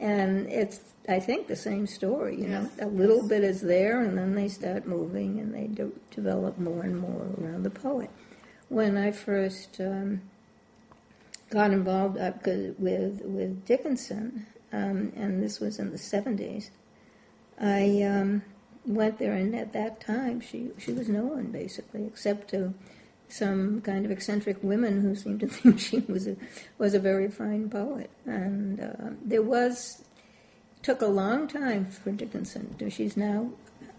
[0.01, 2.40] And it's I think the same story.
[2.40, 5.92] You know, a little bit is there, and then they start moving, and they de-
[6.11, 8.11] develop more and more around the poet.
[8.68, 10.23] When I first um,
[11.51, 12.33] got involved uh,
[12.79, 16.70] with with Dickinson, um, and this was in the seventies,
[17.61, 18.43] I um,
[18.87, 22.75] went there, and at that time she she was no one basically, except to
[23.29, 26.37] some kind of eccentric women who seemed to think she was a
[26.79, 30.05] was a very fine poet, and uh, there was
[30.83, 32.75] took a long time for Dickinson.
[32.79, 33.51] To she's now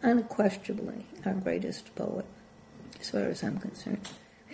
[0.02, 2.26] unquestionably our greatest poet,
[3.00, 4.08] as far as I'm concerned.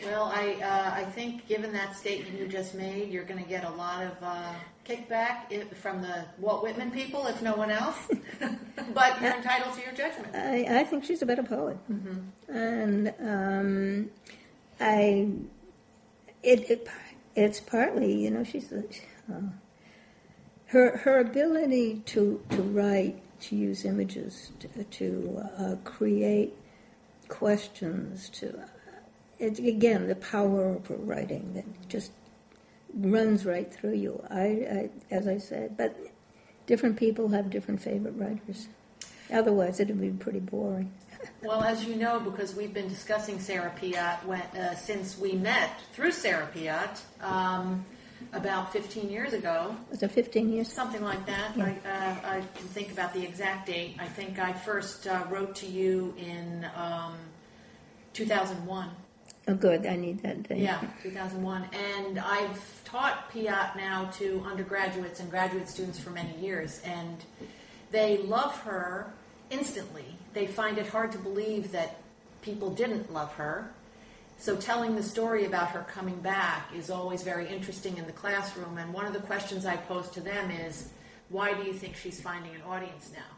[0.03, 3.63] Well, I uh, I think given that statement you just made, you're going to get
[3.63, 4.53] a lot of uh,
[4.85, 7.97] kickback from the Walt Whitman people, if no one else.
[8.93, 10.35] but you're entitled to your judgment.
[10.35, 11.77] I, I think she's a better poet,
[12.47, 14.09] and um,
[14.79, 15.29] I
[16.43, 16.87] it, it
[17.35, 19.41] it's partly you know she's uh,
[20.67, 26.53] her her ability to to write to use images to, to uh, create
[27.27, 28.63] questions to
[29.41, 32.11] it's again the power of writing that just
[32.93, 34.23] runs right through you.
[34.29, 35.97] I, I as I said, but
[36.67, 38.67] different people have different favorite writers.
[39.31, 40.91] Otherwise, it would be pretty boring.
[41.43, 45.69] Well, as you know, because we've been discussing Sarah Piatt when, uh, since we met
[45.93, 47.85] through Sarah Piatt um,
[48.33, 50.71] about 15 years ago, Was it 15 years?
[50.71, 51.51] something like that.
[51.57, 53.97] I, uh, I can think about the exact date.
[53.99, 57.13] I think I first uh, wrote to you in um,
[58.13, 58.89] 2001.
[59.47, 59.85] Oh, good.
[59.85, 60.59] I need that date.
[60.59, 61.67] Yeah, 2001.
[61.73, 67.17] And I've taught Piatt now to undergraduates and graduate students for many years, and
[67.91, 69.11] they love her
[69.49, 70.05] instantly.
[70.33, 71.97] They find it hard to believe that
[72.41, 73.71] people didn't love her.
[74.37, 78.77] So telling the story about her coming back is always very interesting in the classroom.
[78.77, 80.89] And one of the questions I pose to them is,
[81.29, 83.37] why do you think she's finding an audience now?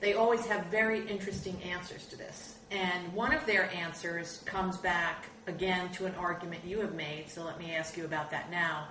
[0.00, 2.56] They always have very interesting answers to this.
[2.70, 7.44] And one of their answers comes back again to an argument you have made, so
[7.44, 8.88] let me ask you about that now.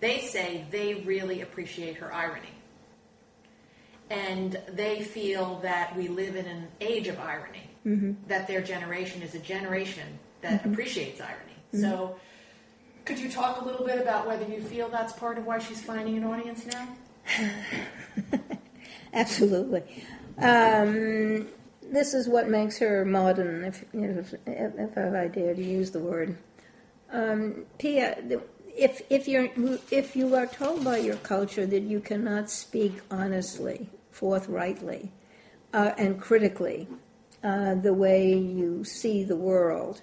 [0.00, 2.48] They say they really appreciate her irony.
[4.10, 8.12] And they feel that we live in an age of irony, mm-hmm.
[8.26, 10.72] that their generation is a generation that mm-hmm.
[10.72, 11.36] appreciates irony.
[11.72, 11.82] Mm-hmm.
[11.82, 12.16] So,
[13.04, 15.82] could you talk a little bit about whether you feel that's part of why she's
[15.82, 16.88] finding an audience now?
[19.12, 20.04] Absolutely.
[20.40, 21.48] Um,
[21.82, 26.36] this is what makes her modern, if, if, if I dare to use the word.
[27.12, 28.16] Um, Pia,
[28.76, 29.48] if, if, you're,
[29.90, 35.10] if you are told by your culture that you cannot speak honestly, forthrightly,
[35.72, 36.88] uh, and critically
[37.42, 40.02] uh, the way you see the world,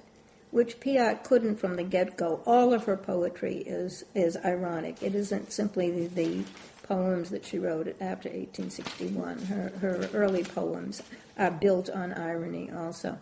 [0.52, 2.42] which Piatt couldn't from the get go.
[2.46, 5.02] All of her poetry is, is ironic.
[5.02, 6.44] It isn't simply the
[6.88, 9.40] poems that she wrote after 1861.
[9.46, 11.02] Her, her early poems
[11.38, 13.18] are built on irony also.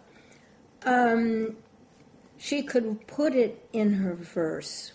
[0.86, 1.55] Um,
[2.38, 4.91] she could put it in her verse,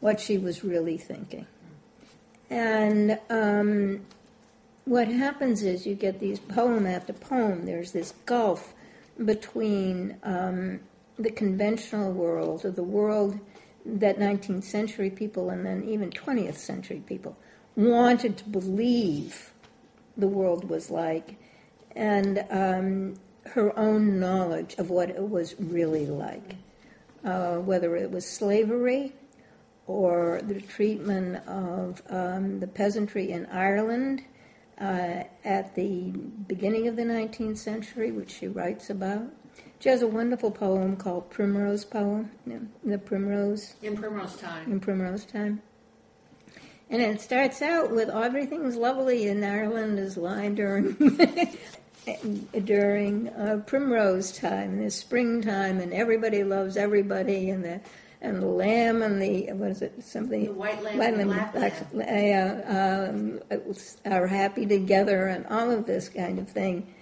[0.00, 1.46] what she was really thinking.
[2.48, 4.00] And um,
[4.84, 8.74] what happens is you get these poem after poem, there's this gulf
[9.24, 10.80] between um,
[11.18, 13.38] the conventional world, or the world
[13.84, 17.36] that 19th century people and then even 20th century people
[17.80, 19.52] wanted to believe
[20.16, 21.36] the world was like,
[21.96, 23.14] and um,
[23.46, 26.56] her own knowledge of what it was really like,
[27.24, 29.12] uh, whether it was slavery
[29.86, 34.22] or the treatment of um, the peasantry in Ireland
[34.80, 36.10] uh, at the
[36.46, 39.24] beginning of the 19th century, which she writes about.
[39.80, 42.30] She has a wonderful poem called Primrose Poem,
[42.84, 43.74] the Primrose.
[43.82, 44.70] In Primrose Time.
[44.70, 45.62] In Primrose Time.
[46.90, 50.96] And it starts out with everything's lovely in Ireland is lying during
[52.64, 57.80] during uh, primrose time, the springtime, and everybody loves everybody, and the
[58.22, 61.28] and the lamb and the what is it something the white lamb, white lamb,
[61.92, 62.62] lamb.
[62.68, 66.92] Uh, um, are happy together and all of this kind of thing.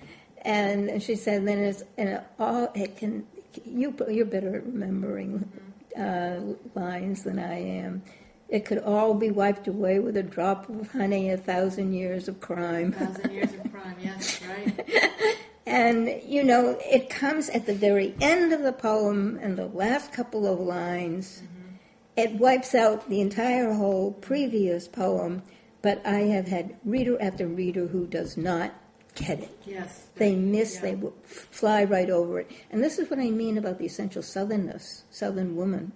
[0.42, 3.26] And she said, then it's and it all it can
[3.64, 5.50] you you're better at remembering
[5.98, 6.40] uh,
[6.74, 8.02] lines than I am.
[8.48, 12.40] It could all be wiped away with a drop of honey, a thousand years of
[12.40, 12.94] crime.
[12.98, 15.36] A thousand years of crime, yes, right.
[15.66, 20.14] and, you know, it comes at the very end of the poem and the last
[20.14, 21.42] couple of lines.
[21.44, 21.74] Mm-hmm.
[22.16, 25.42] It wipes out the entire whole previous poem,
[25.82, 28.72] but I have had reader after reader who does not
[29.14, 29.58] get it.
[29.66, 30.06] Yes.
[30.16, 30.80] They miss, yeah.
[30.80, 32.50] they fly right over it.
[32.70, 35.92] And this is what I mean about the essential southernness, southern woman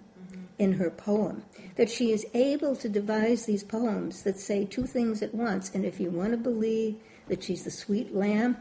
[0.59, 1.43] in her poem.
[1.75, 5.71] That she is able to devise these poems that say two things at once.
[5.73, 6.97] And if you want to believe
[7.27, 8.57] that she's the sweet lamb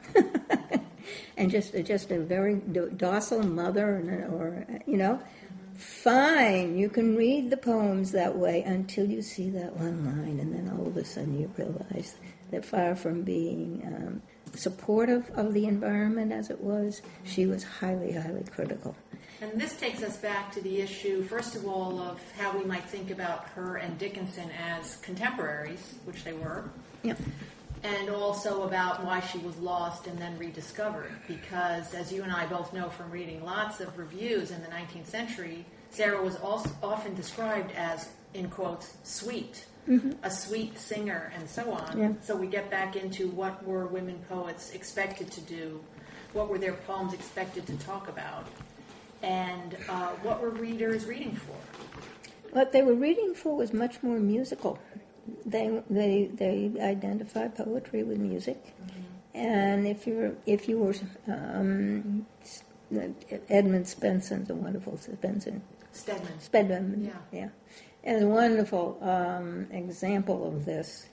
[1.37, 2.57] and just just a very
[2.97, 3.97] docile mother,
[4.33, 5.21] or you know,
[5.75, 10.55] fine, you can read the poems that way until you see that one line, and
[10.55, 12.17] then all of a sudden you realize
[12.51, 14.23] that far from being um,
[14.55, 18.95] supportive of the environment as it was, she was highly, highly critical.
[19.43, 22.85] And this takes us back to the issue, first of all, of how we might
[22.85, 26.71] think about her and Dickinson as contemporaries, which they were.
[27.03, 27.19] Yep.
[27.83, 31.11] And also about why she was lost and then rediscovered.
[31.27, 35.07] Because, as you and I both know from reading lots of reviews in the 19th
[35.07, 40.13] century, Sarah was also often described as, in quotes, sweet, mm-hmm.
[40.23, 41.99] a sweet singer, and so on.
[41.99, 42.13] Yeah.
[42.23, 45.83] So we get back into what were women poets expected to do,
[46.33, 48.47] what were their poems expected to talk about
[49.23, 51.57] and uh, what were readers reading for?
[52.53, 54.79] What they were reading for was much more musical.
[55.47, 59.39] They they they identify poetry with music, mm-hmm.
[59.39, 60.95] and if you if you were
[61.29, 62.27] um,
[63.49, 65.61] Edmund Spenser's a wonderful Spenser.
[65.93, 66.41] Stedman.
[66.41, 67.05] Stedman.
[67.05, 67.39] Yeah.
[67.39, 67.49] Yeah.
[68.05, 71.07] And a wonderful um, example of this,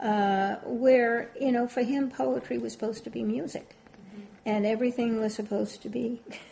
[0.00, 4.22] uh, where you know for him poetry was supposed to be music, mm-hmm.
[4.44, 6.20] and everything was supposed to be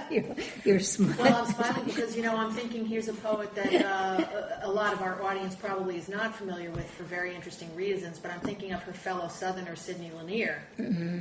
[0.10, 0.24] you're,
[0.64, 1.16] you're smiling.
[1.18, 4.92] Well, I'm smiling because you know I'm thinking here's a poet that uh, a lot
[4.92, 8.18] of our audience probably is not familiar with for very interesting reasons.
[8.18, 11.20] But I'm thinking of her fellow Southerner Sidney Lanier, mm-hmm.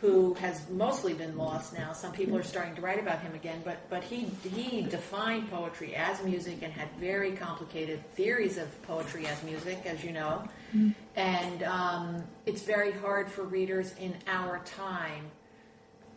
[0.00, 1.92] who has mostly been lost now.
[1.92, 5.94] Some people are starting to write about him again, but but he he defined poetry
[5.94, 10.42] as music and had very complicated theories of poetry as music, as you know.
[10.74, 10.90] Mm-hmm.
[11.16, 15.30] And um, it's very hard for readers in our time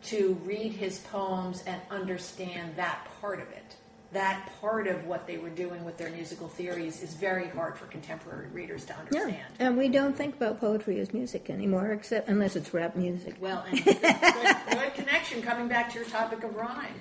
[0.04, 3.76] to read his poems and understand that part of it.
[4.12, 7.84] That part of what they were doing with their musical theories is very hard for
[7.86, 9.52] contemporary readers to Yeah, understand.
[9.58, 13.36] and we don't think about poetry as music anymore, except unless it's rap music.
[13.38, 16.94] Well, and good, good connection coming back to your topic of rhyme.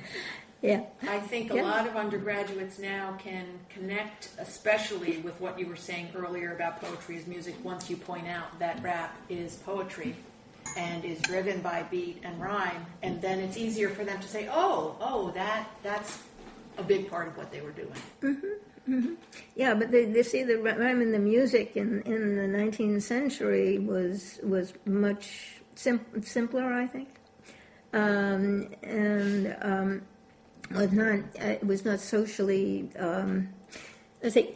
[0.61, 1.61] Yeah, I think a Yeah.
[1.61, 7.15] lot of undergraduates now can connect, especially with what you were saying earlier about poetry
[7.17, 10.15] as music, once you point out that rap is poetry
[10.75, 14.49] and is driven by beat and rhyme, and then it's easier for them to say,
[14.51, 16.19] "Oh, oh, that that's
[16.77, 19.17] a big part of what they were doing."
[19.55, 23.79] yeah, but they, they see the rhyme and the music in, in the 19th century
[23.79, 27.09] was was much sim- simpler, I think,
[27.93, 30.01] um, and um,
[30.71, 32.89] was not uh, it was not socially.
[32.97, 33.49] Um,
[34.23, 34.55] I say,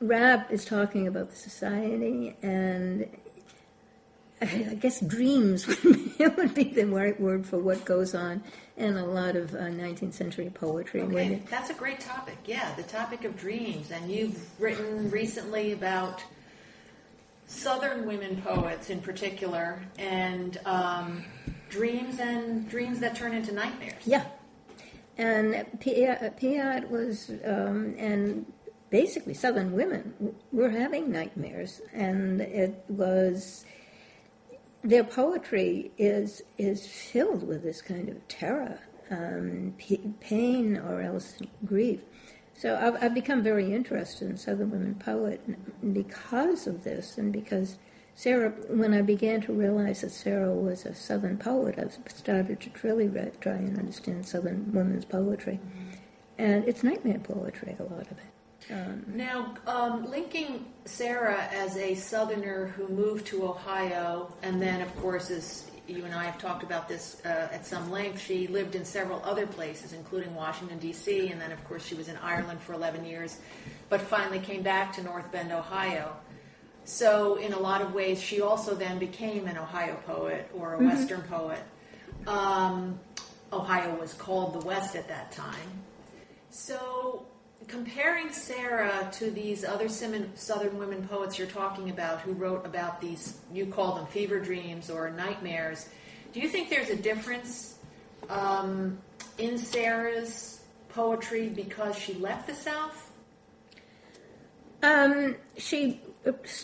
[0.00, 3.08] rap is talking about the society and
[4.40, 5.66] I guess dreams
[6.18, 8.42] would be, the right word for what goes on
[8.76, 11.02] in a lot of uh, 19th century poetry.
[11.02, 12.36] Okay, that's a great topic.
[12.44, 16.22] Yeah, the topic of dreams, and you've written recently about
[17.46, 21.24] Southern women poets in particular, and um,
[21.70, 24.02] dreams and dreams that turn into nightmares.
[24.04, 24.24] Yeah,
[25.16, 28.44] and Piatt, Piatt was, um, and
[28.90, 33.64] basically Southern women were having nightmares, and it was
[34.86, 38.78] their poetry is is filled with this kind of terror,
[39.10, 42.00] um, p- pain, or else grief.
[42.54, 45.40] So I've, I've become very interested in Southern women poet
[45.92, 47.78] because of this, and because
[48.14, 52.70] Sarah, when I began to realize that Sarah was a Southern poet, I started to
[52.70, 55.60] truly re- try and understand Southern women's poetry,
[56.38, 58.35] and it's nightmare poetry, a lot of it.
[58.70, 64.94] Um, Now, um, linking Sarah as a Southerner who moved to Ohio, and then, of
[64.96, 68.74] course, as you and I have talked about this uh, at some length, she lived
[68.74, 72.60] in several other places, including Washington, D.C., and then, of course, she was in Ireland
[72.60, 73.38] for 11 years,
[73.88, 76.16] but finally came back to North Bend, Ohio.
[76.84, 80.78] So, in a lot of ways, she also then became an Ohio poet or a
[80.78, 81.60] Western poet.
[82.26, 82.98] Um,
[83.52, 85.82] Ohio was called the West at that time.
[86.50, 87.25] So,
[87.68, 93.38] comparing Sarah to these other Southern women poets you're talking about who wrote about these,
[93.52, 95.88] you call them fever dreams or nightmares,
[96.32, 97.78] do you think there's a difference
[98.28, 98.98] um,
[99.38, 103.10] in Sarah's poetry because she left the South?
[104.82, 106.00] Um, she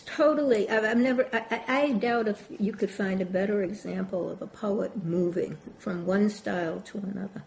[0.05, 0.69] totally.
[0.69, 1.27] I've, I've never.
[1.33, 5.57] I, I I doubt if you could find a better example of a poet moving
[5.79, 7.43] from one style to another.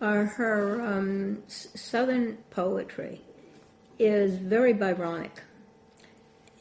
[0.00, 3.20] Or her um, southern poetry
[3.98, 5.30] is very Byronic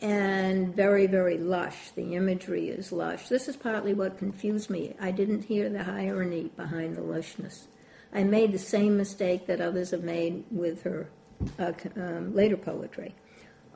[0.01, 1.91] and very, very lush.
[1.91, 3.29] The imagery is lush.
[3.29, 4.95] This is partly what confused me.
[4.99, 7.67] I didn't hear the irony behind the lushness.
[8.13, 11.09] I made the same mistake that others have made with her
[11.57, 13.15] uh, um, later poetry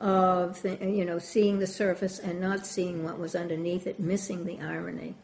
[0.00, 4.60] of you know seeing the surface and not seeing what was underneath it, missing the
[4.60, 5.14] irony.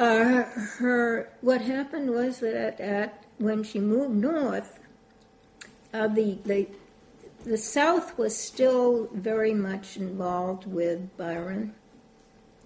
[0.00, 0.44] Uh,
[0.78, 4.80] her what happened was that at, at when she moved north,
[5.92, 6.66] uh, the the
[7.44, 11.74] the South was still very much involved with Byron,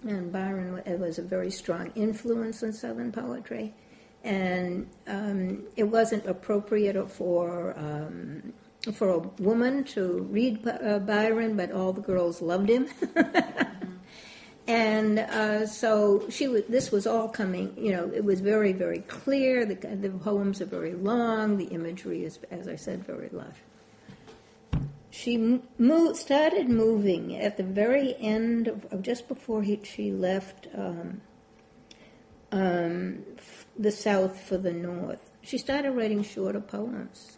[0.03, 3.73] and Byron wa- was a very strong influence in Southern poetry,
[4.23, 8.53] and um, it wasn't appropriate for um,
[8.93, 12.87] for a woman to read uh, Byron, but all the girls loved him.
[14.67, 16.63] And uh, so she was.
[16.67, 17.73] This was all coming.
[17.77, 19.63] You know, it was very, very clear.
[19.63, 21.57] The, the poems are very long.
[21.57, 23.57] The imagery is, as I said, very lush.
[25.11, 25.61] She
[26.13, 31.21] started moving at the very end of, of just before he, she left um,
[32.51, 33.23] um,
[33.79, 35.31] the South for the North.
[35.41, 37.37] She started writing shorter poems,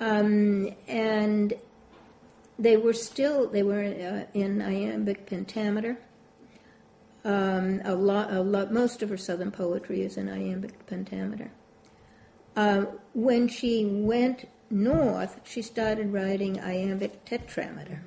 [0.00, 1.54] um, and
[2.58, 5.98] they were still they were uh, in iambic pentameter.
[7.26, 11.50] Um, a lot, a lot, most of her southern poetry is in iambic pentameter.
[12.54, 17.98] Uh, when she went north, she started writing iambic tetrameter,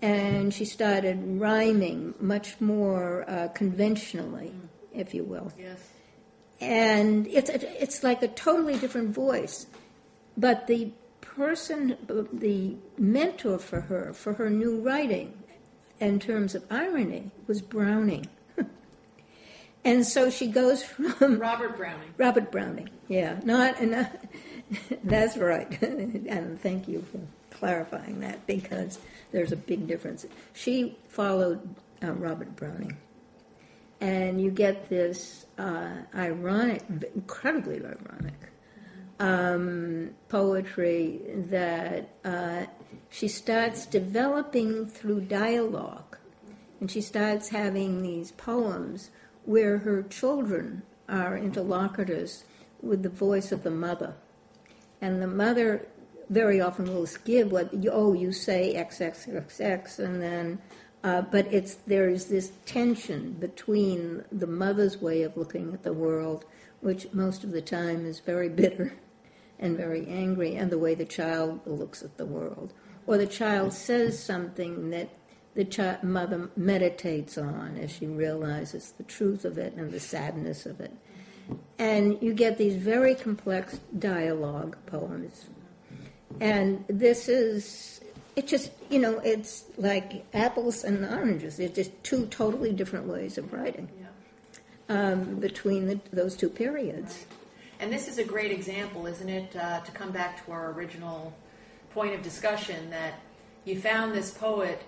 [0.00, 4.52] and she started rhyming much more uh, conventionally,
[4.92, 5.80] if you will Yes.
[6.60, 9.66] and it's it's like a totally different voice.
[10.36, 11.96] But the person,
[12.32, 15.34] the mentor for her, for her new writing,
[16.00, 18.26] in terms of irony, was Browning.
[19.84, 22.14] and so she goes from Robert Browning.
[22.16, 24.10] Robert Browning, yeah, not, not
[25.04, 27.20] that's right, and thank you for
[27.56, 28.98] clarifying that because
[29.32, 30.26] there's a big difference.
[30.52, 31.60] She followed
[32.02, 32.96] uh, Robert Browning,
[34.00, 36.82] and you get this uh, ironic,
[37.14, 38.34] incredibly ironic
[39.20, 41.20] um, poetry
[41.50, 42.66] that uh,
[43.10, 46.18] she starts developing through dialogue.
[46.80, 49.10] And she starts having these poems
[49.44, 52.44] where her children are interlocutors
[52.82, 54.14] with the voice of the mother.
[55.00, 55.86] And the mother
[56.30, 60.58] very often will give what, oh, you say X, X, X, X, and then,
[61.02, 65.92] uh, but it's, there is this tension between the mother's way of looking at the
[65.92, 66.44] world,
[66.80, 68.94] which most of the time is very bitter
[69.58, 72.72] and very angry, and the way the child looks at the world.
[73.06, 75.08] Or the child says something that
[75.54, 80.66] the child, mother meditates on as she realizes the truth of it and the sadness
[80.66, 80.92] of it.
[81.78, 85.46] And you get these very complex dialogue poems.
[86.40, 88.00] And this is,
[88.34, 91.60] it just, you know, it's like apples and oranges.
[91.60, 93.88] It's just two totally different ways of writing
[94.88, 97.26] um, between the, those two periods.
[97.78, 101.34] And this is a great example, isn't it, uh, to come back to our original
[101.94, 103.14] point of discussion that
[103.64, 104.82] you found this poet,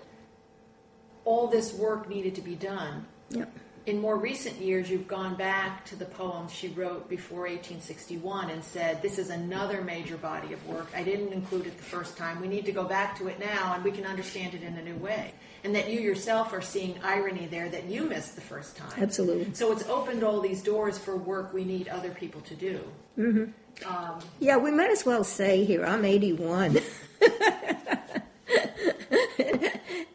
[1.25, 3.05] all this work needed to be done.
[3.29, 3.51] Yep.
[3.87, 8.61] In more recent years, you've gone back to the poems she wrote before 1861 and
[8.61, 10.87] said, This is another major body of work.
[10.93, 12.41] I didn't include it the first time.
[12.41, 14.83] We need to go back to it now and we can understand it in a
[14.83, 15.33] new way
[15.63, 18.91] and that you yourself are seeing irony there that you missed the first time.
[18.97, 19.53] Absolutely.
[19.53, 22.83] So it's opened all these doors for work we need other people to do.
[23.17, 23.51] Mm-hmm.
[23.85, 26.79] Um, yeah, we might as well say here I'm 81.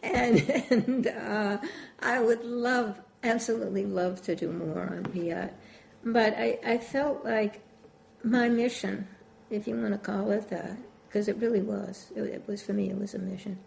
[0.03, 0.39] and,
[0.71, 1.59] and uh,
[2.01, 5.53] I would love, absolutely love to do more on Piatt.
[6.05, 7.63] But I, I felt like
[8.25, 9.07] my mission,
[9.51, 10.77] if you want to call it that,
[11.09, 13.59] because it really was, it, it was for me, it was a mission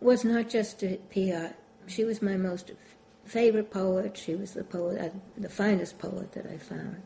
[0.00, 1.54] was not just a Piatt.
[1.86, 2.72] She was my most
[3.24, 4.16] favorite poet.
[4.16, 7.02] She was the poet, uh, the finest poet that I found.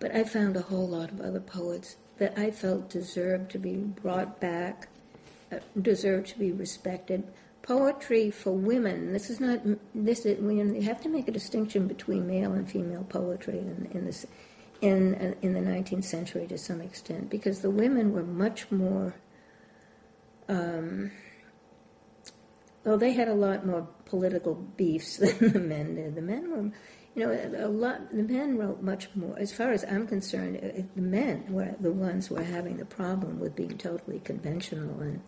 [0.00, 3.76] But I found a whole lot of other poets that I felt deserved to be
[3.76, 4.88] brought back,
[5.50, 7.24] uh, deserved to be respected.
[7.62, 9.12] Poetry for women.
[9.12, 9.60] This is not.
[9.94, 14.04] This is, we have to make a distinction between male and female poetry in, in
[14.06, 14.26] this,
[14.80, 19.14] in uh, in the 19th century to some extent, because the women were much more.
[20.48, 21.10] Um,
[22.84, 26.14] well, they had a lot more political beefs than the men did.
[26.14, 26.70] The men were,
[27.18, 28.10] you know, a lot.
[28.12, 29.36] The men wrote much more.
[29.38, 32.84] As far as I'm concerned, uh, the men were the ones who were having the
[32.84, 35.20] problem with being totally conventional and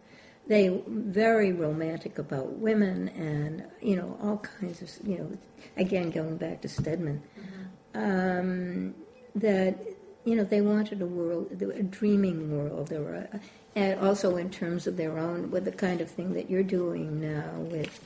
[0.47, 5.38] they were very romantic about women and you know all kinds of you know
[5.76, 8.38] again going back to Stedman mm-hmm.
[8.38, 8.95] um,
[9.34, 9.78] that
[10.24, 13.28] you know they wanted a world a dreaming world there were
[13.76, 17.20] and also in terms of their own, with the kind of thing that you're doing
[17.20, 18.01] now with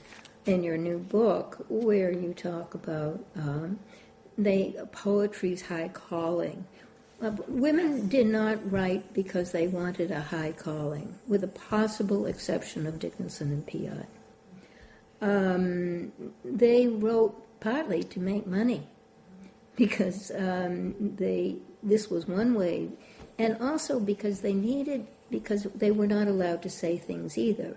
[0.47, 3.79] in your new book, where you talk about um,
[4.37, 6.65] they poetry's high calling.
[7.23, 12.87] Uh, women did not write because they wanted a high calling, with the possible exception
[12.87, 14.07] of Dickinson and Piatt.
[15.21, 16.13] Um,
[16.45, 18.87] they wrote partly to make money
[19.77, 22.91] because um, they this was one way,
[23.39, 27.77] and also because they needed because they were not allowed to say things either.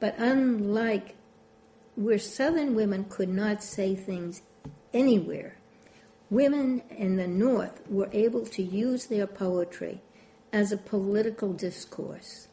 [0.00, 1.14] But unlike
[1.96, 4.42] where Southern women could not say things
[4.92, 5.56] anywhere,
[6.30, 10.00] women in the North were able to use their poetry
[10.52, 12.48] as a political discourse.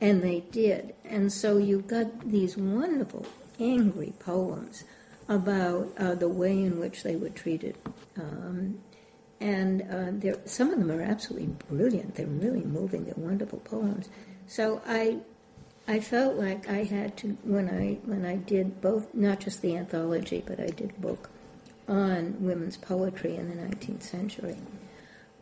[0.00, 0.94] And they did.
[1.04, 3.26] And so you got these wonderful,
[3.58, 4.84] angry poems
[5.28, 7.76] about uh, the way in which they were treated
[8.18, 8.78] um,
[9.40, 12.14] and uh, some of them are absolutely brilliant.
[12.14, 13.04] They're really moving.
[13.04, 14.10] They're wonderful poems.
[14.46, 15.18] So I,
[15.90, 19.76] I felt like I had to when I when I did both, not just the
[19.76, 21.28] anthology, but I did a book
[21.88, 24.56] on women's poetry in the 19th century.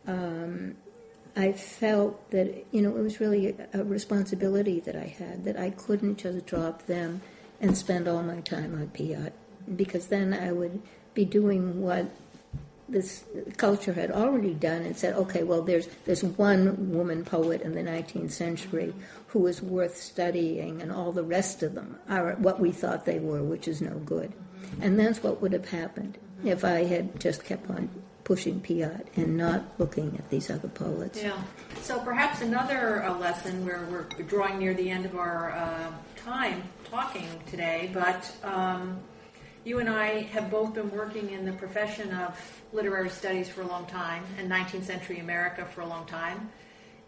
[0.07, 0.73] Um,
[1.35, 5.69] I felt that you know it was really a, responsibility that I had that I
[5.69, 7.21] couldn't just drop them
[7.61, 9.33] and spend all my time on Piatt
[9.75, 10.81] because then I would
[11.13, 12.09] be doing what
[12.91, 13.23] this
[13.57, 17.81] culture had already done and said, okay, well, there's there's one woman poet in the
[17.81, 18.93] 19th century
[19.27, 23.19] who is worth studying, and all the rest of them are what we thought they
[23.19, 24.33] were, which is no good.
[24.81, 27.89] And that's what would have happened if I had just kept on
[28.23, 31.21] pushing Piatt and not looking at these other poets.
[31.21, 31.41] Yeah.
[31.81, 36.63] So perhaps another uh, lesson where we're drawing near the end of our uh, time
[36.89, 38.31] talking today, but.
[38.43, 38.99] Um,
[39.69, 42.35] you and I have both been working in the profession of
[42.73, 46.49] literary studies for a long time and 19th century America for a long time.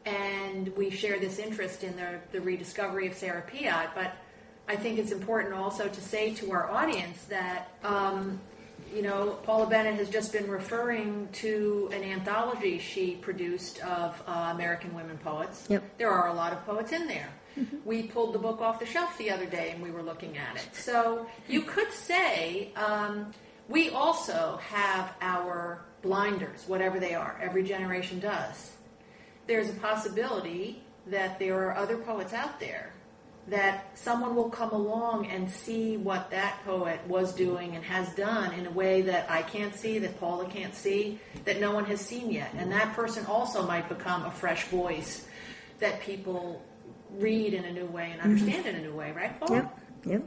[0.05, 3.95] And we share this interest in the, the rediscovery of Sarah Piatt.
[3.95, 4.14] But
[4.68, 8.39] I think it's important also to say to our audience that um,
[8.93, 14.51] you know, Paula Bennett has just been referring to an anthology she produced of uh,
[14.53, 15.66] American women poets.
[15.70, 15.97] Yep.
[15.97, 17.30] There are a lot of poets in there.
[17.86, 20.56] We pulled the book off the shelf the other day and we were looking at
[20.56, 20.70] it.
[20.74, 23.32] So you could say um,
[23.68, 27.39] we also have our blinders, whatever they are.
[27.41, 28.72] Every generation does.
[29.47, 32.93] There's a possibility that there are other poets out there
[33.47, 38.54] that someone will come along and see what that poet was doing and has done
[38.54, 41.99] in a way that I can't see, that Paula can't see, that no one has
[41.99, 42.54] seen yet.
[42.56, 45.26] And that person also might become a fresh voice
[45.80, 46.64] that people
[47.18, 49.55] read in a new way and understand in a new way, right, Paul?
[49.55, 50.24] Yep, yep.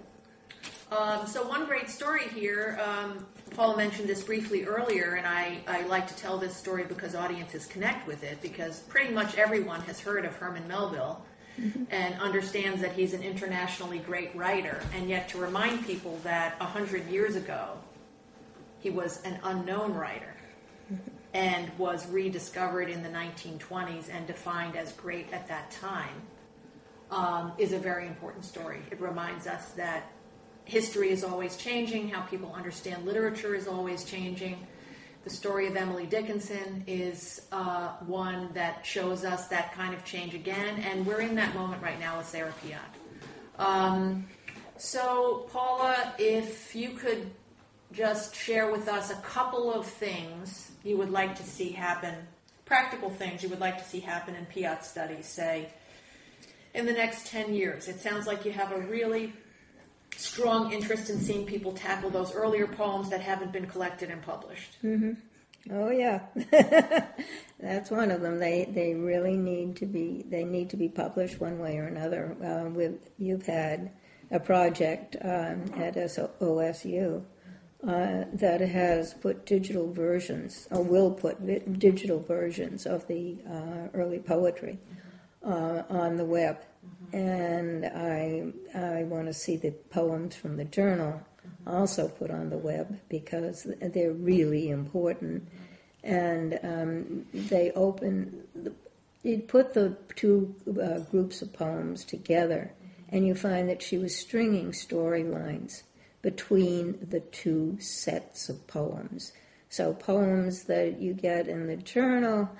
[0.93, 5.87] Um, so one great story here, um, Paula mentioned this briefly earlier, and I, I
[5.87, 9.99] like to tell this story because audiences connect with it, because pretty much everyone has
[9.99, 11.25] heard of Herman Melville
[11.91, 16.65] and understands that he's an internationally great writer, and yet to remind people that a
[16.65, 17.79] hundred years ago,
[18.81, 20.35] he was an unknown writer
[21.33, 26.23] and was rediscovered in the 1920s and defined as great at that time
[27.15, 28.81] um, is a very important story.
[28.91, 30.11] It reminds us that
[30.65, 34.67] history is always changing, how people understand literature is always changing.
[35.23, 40.35] The story of Emily Dickinson is uh, one that shows us that kind of change
[40.35, 43.63] again, and we're in that moment right now with Sarah Piatt.
[43.65, 44.27] Um,
[44.77, 47.31] so, Paula, if you could
[47.93, 52.15] just share with us a couple of things you would like to see happen,
[52.65, 55.69] practical things you would like to see happen in Piatt studies, say,
[56.75, 57.89] in the next 10 years.
[57.89, 59.33] It sounds like you have a really
[60.17, 64.77] strong interest in seeing people tackle those earlier poems that haven't been collected and published.
[65.73, 66.21] Oh yeah,
[67.59, 68.39] that's one of them.
[68.39, 72.37] They they really need to be they need to be published one way or another.
[72.45, 73.91] Uh, with you've had
[74.31, 77.23] a project um, at OSU
[77.83, 84.19] uh, that has put digital versions or will put digital versions of the uh, early
[84.19, 84.79] poetry
[85.45, 86.59] uh, on the web,
[87.13, 91.21] and I I want to see the poems from the journal
[91.67, 95.49] also put on the web because they're really important,
[96.03, 98.45] and um, they open.
[99.23, 102.73] You put the two uh, groups of poems together,
[103.09, 105.83] and you find that she was stringing storylines
[106.21, 109.33] between the two sets of poems.
[109.69, 112.51] So poems that you get in the journal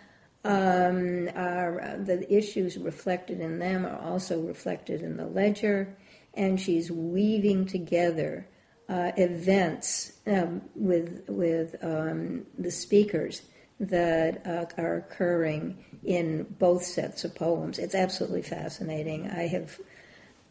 [0.45, 5.97] um, are uh, the issues reflected in them are also reflected in the ledger,
[6.35, 8.47] and she's weaving together
[8.89, 13.43] uh, events um, with with um, the speakers
[13.81, 17.79] that uh, are occurring in both sets of poems.
[17.79, 19.31] It's absolutely fascinating.
[19.31, 19.79] I have.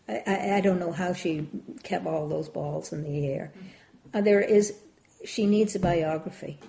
[0.08, 1.48] I, I- don't know how she
[1.84, 3.54] kept all those balls in the air.
[4.14, 4.74] Uh, there is,
[5.24, 6.60] she needs a biography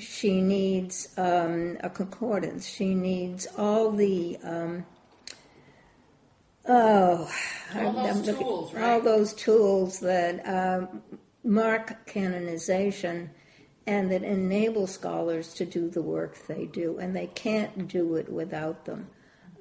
[0.00, 2.66] she needs um, a concordance.
[2.66, 4.86] She needs all the um,
[6.66, 7.30] oh,
[7.74, 9.04] All those looking- tools, all right?
[9.04, 11.02] those tools that um,
[11.42, 13.30] mark canonization
[13.86, 18.30] and that enable scholars to do the work they do, and they can't do it
[18.32, 19.08] without them.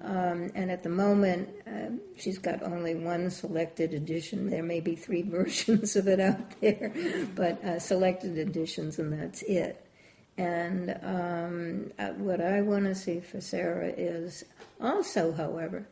[0.02, 4.50] Um, and at the moment, um, she's got only one selected edition.
[4.50, 6.94] There may be three versions of it out there,
[7.36, 9.83] but uh, selected editions, and that's it.
[10.38, 14.44] And um, uh, what I want to see for Sarah is
[14.82, 15.88] also, however,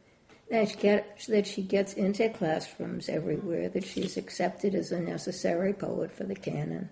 [0.49, 5.73] that she, get, that she gets into classrooms everywhere, that she's accepted as a necessary
[5.73, 6.89] poet for the canon.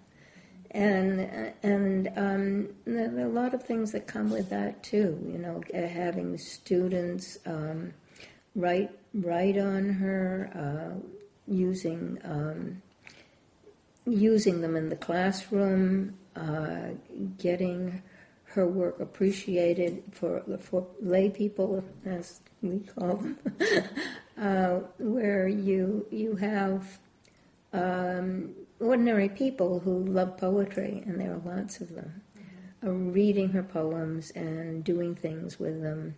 [0.71, 5.19] And and um, there are a lot of things that come with that too.
[5.27, 7.91] You know, uh, having students um,
[8.55, 10.99] write write on her, uh,
[11.47, 12.83] using um,
[14.05, 16.89] using them in the classroom, uh,
[17.37, 18.01] getting
[18.45, 23.37] her work appreciated for for lay people, as we call them,
[24.37, 26.99] uh, where you you have
[27.73, 32.21] um, ordinary people who love poetry, and there are lots of them,
[32.83, 36.15] uh, reading her poems and doing things with them.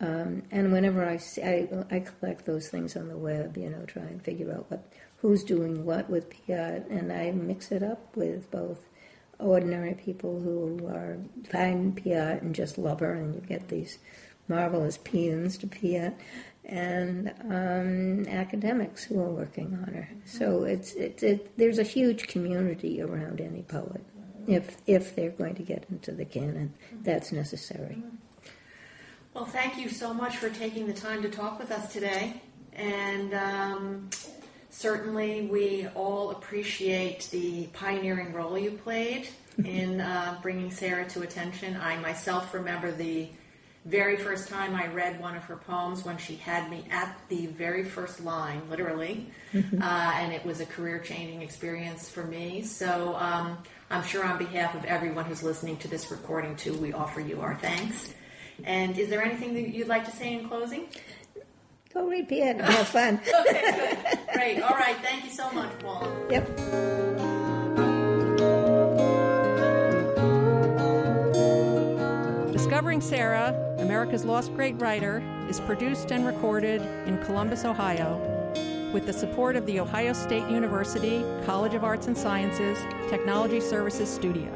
[0.00, 3.84] Um, and whenever I, see, I I collect those things on the web, you know,
[3.84, 8.16] try and figure out what who's doing what with Piatt, and I mix it up
[8.16, 8.80] with both
[9.38, 11.18] ordinary people who are
[11.50, 13.98] find Piatt and just love her, and you get these
[14.48, 16.14] marvelous paeans to Piatt,
[16.64, 20.08] and um, academics who are working on her.
[20.24, 24.04] So it's it's it, there's a huge community around any poet.
[24.46, 28.02] If if they're going to get into the canon, that's necessary.
[29.34, 32.42] Well, thank you so much for taking the time to talk with us today.
[32.72, 34.10] And um,
[34.70, 39.28] Certainly, we all appreciate the pioneering role you played
[39.64, 41.76] in uh, bringing Sarah to attention.
[41.76, 43.28] I myself remember the
[43.84, 47.46] very first time I read one of her poems when she had me at the
[47.46, 52.62] very first line, literally, uh, and it was a career changing experience for me.
[52.62, 53.58] So um,
[53.90, 57.40] I'm sure on behalf of everyone who's listening to this recording, too, we offer you
[57.40, 58.12] our thanks.
[58.64, 60.88] And is there anything that you'd like to say in closing?
[61.98, 62.60] Go read Piatt.
[62.60, 63.20] Have fun.
[63.48, 64.18] Okay, good.
[64.34, 64.62] Great.
[64.62, 64.96] All right.
[65.02, 66.08] Thank you so much, Paula.
[66.30, 67.58] Yep.
[72.52, 78.16] Discovering Sarah, America's Lost Great Writer, is produced and recorded in Columbus, Ohio,
[78.92, 82.78] with the support of The Ohio State University College of Arts and Sciences
[83.10, 84.50] Technology Services Studio,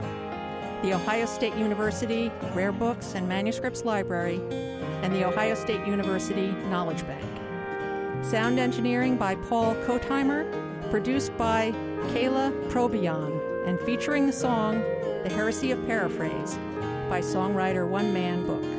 [0.82, 4.40] the Ohio State University Rare Books and Manuscripts Library,
[5.02, 7.24] and the Ohio State University Knowledge Bank.
[8.22, 10.46] Sound engineering by Paul Kotheimer,
[10.90, 11.72] produced by
[12.12, 14.80] Kayla Probion, and featuring the song
[15.24, 16.56] The Heresy of Paraphrase
[17.08, 18.71] by songwriter One Man Book.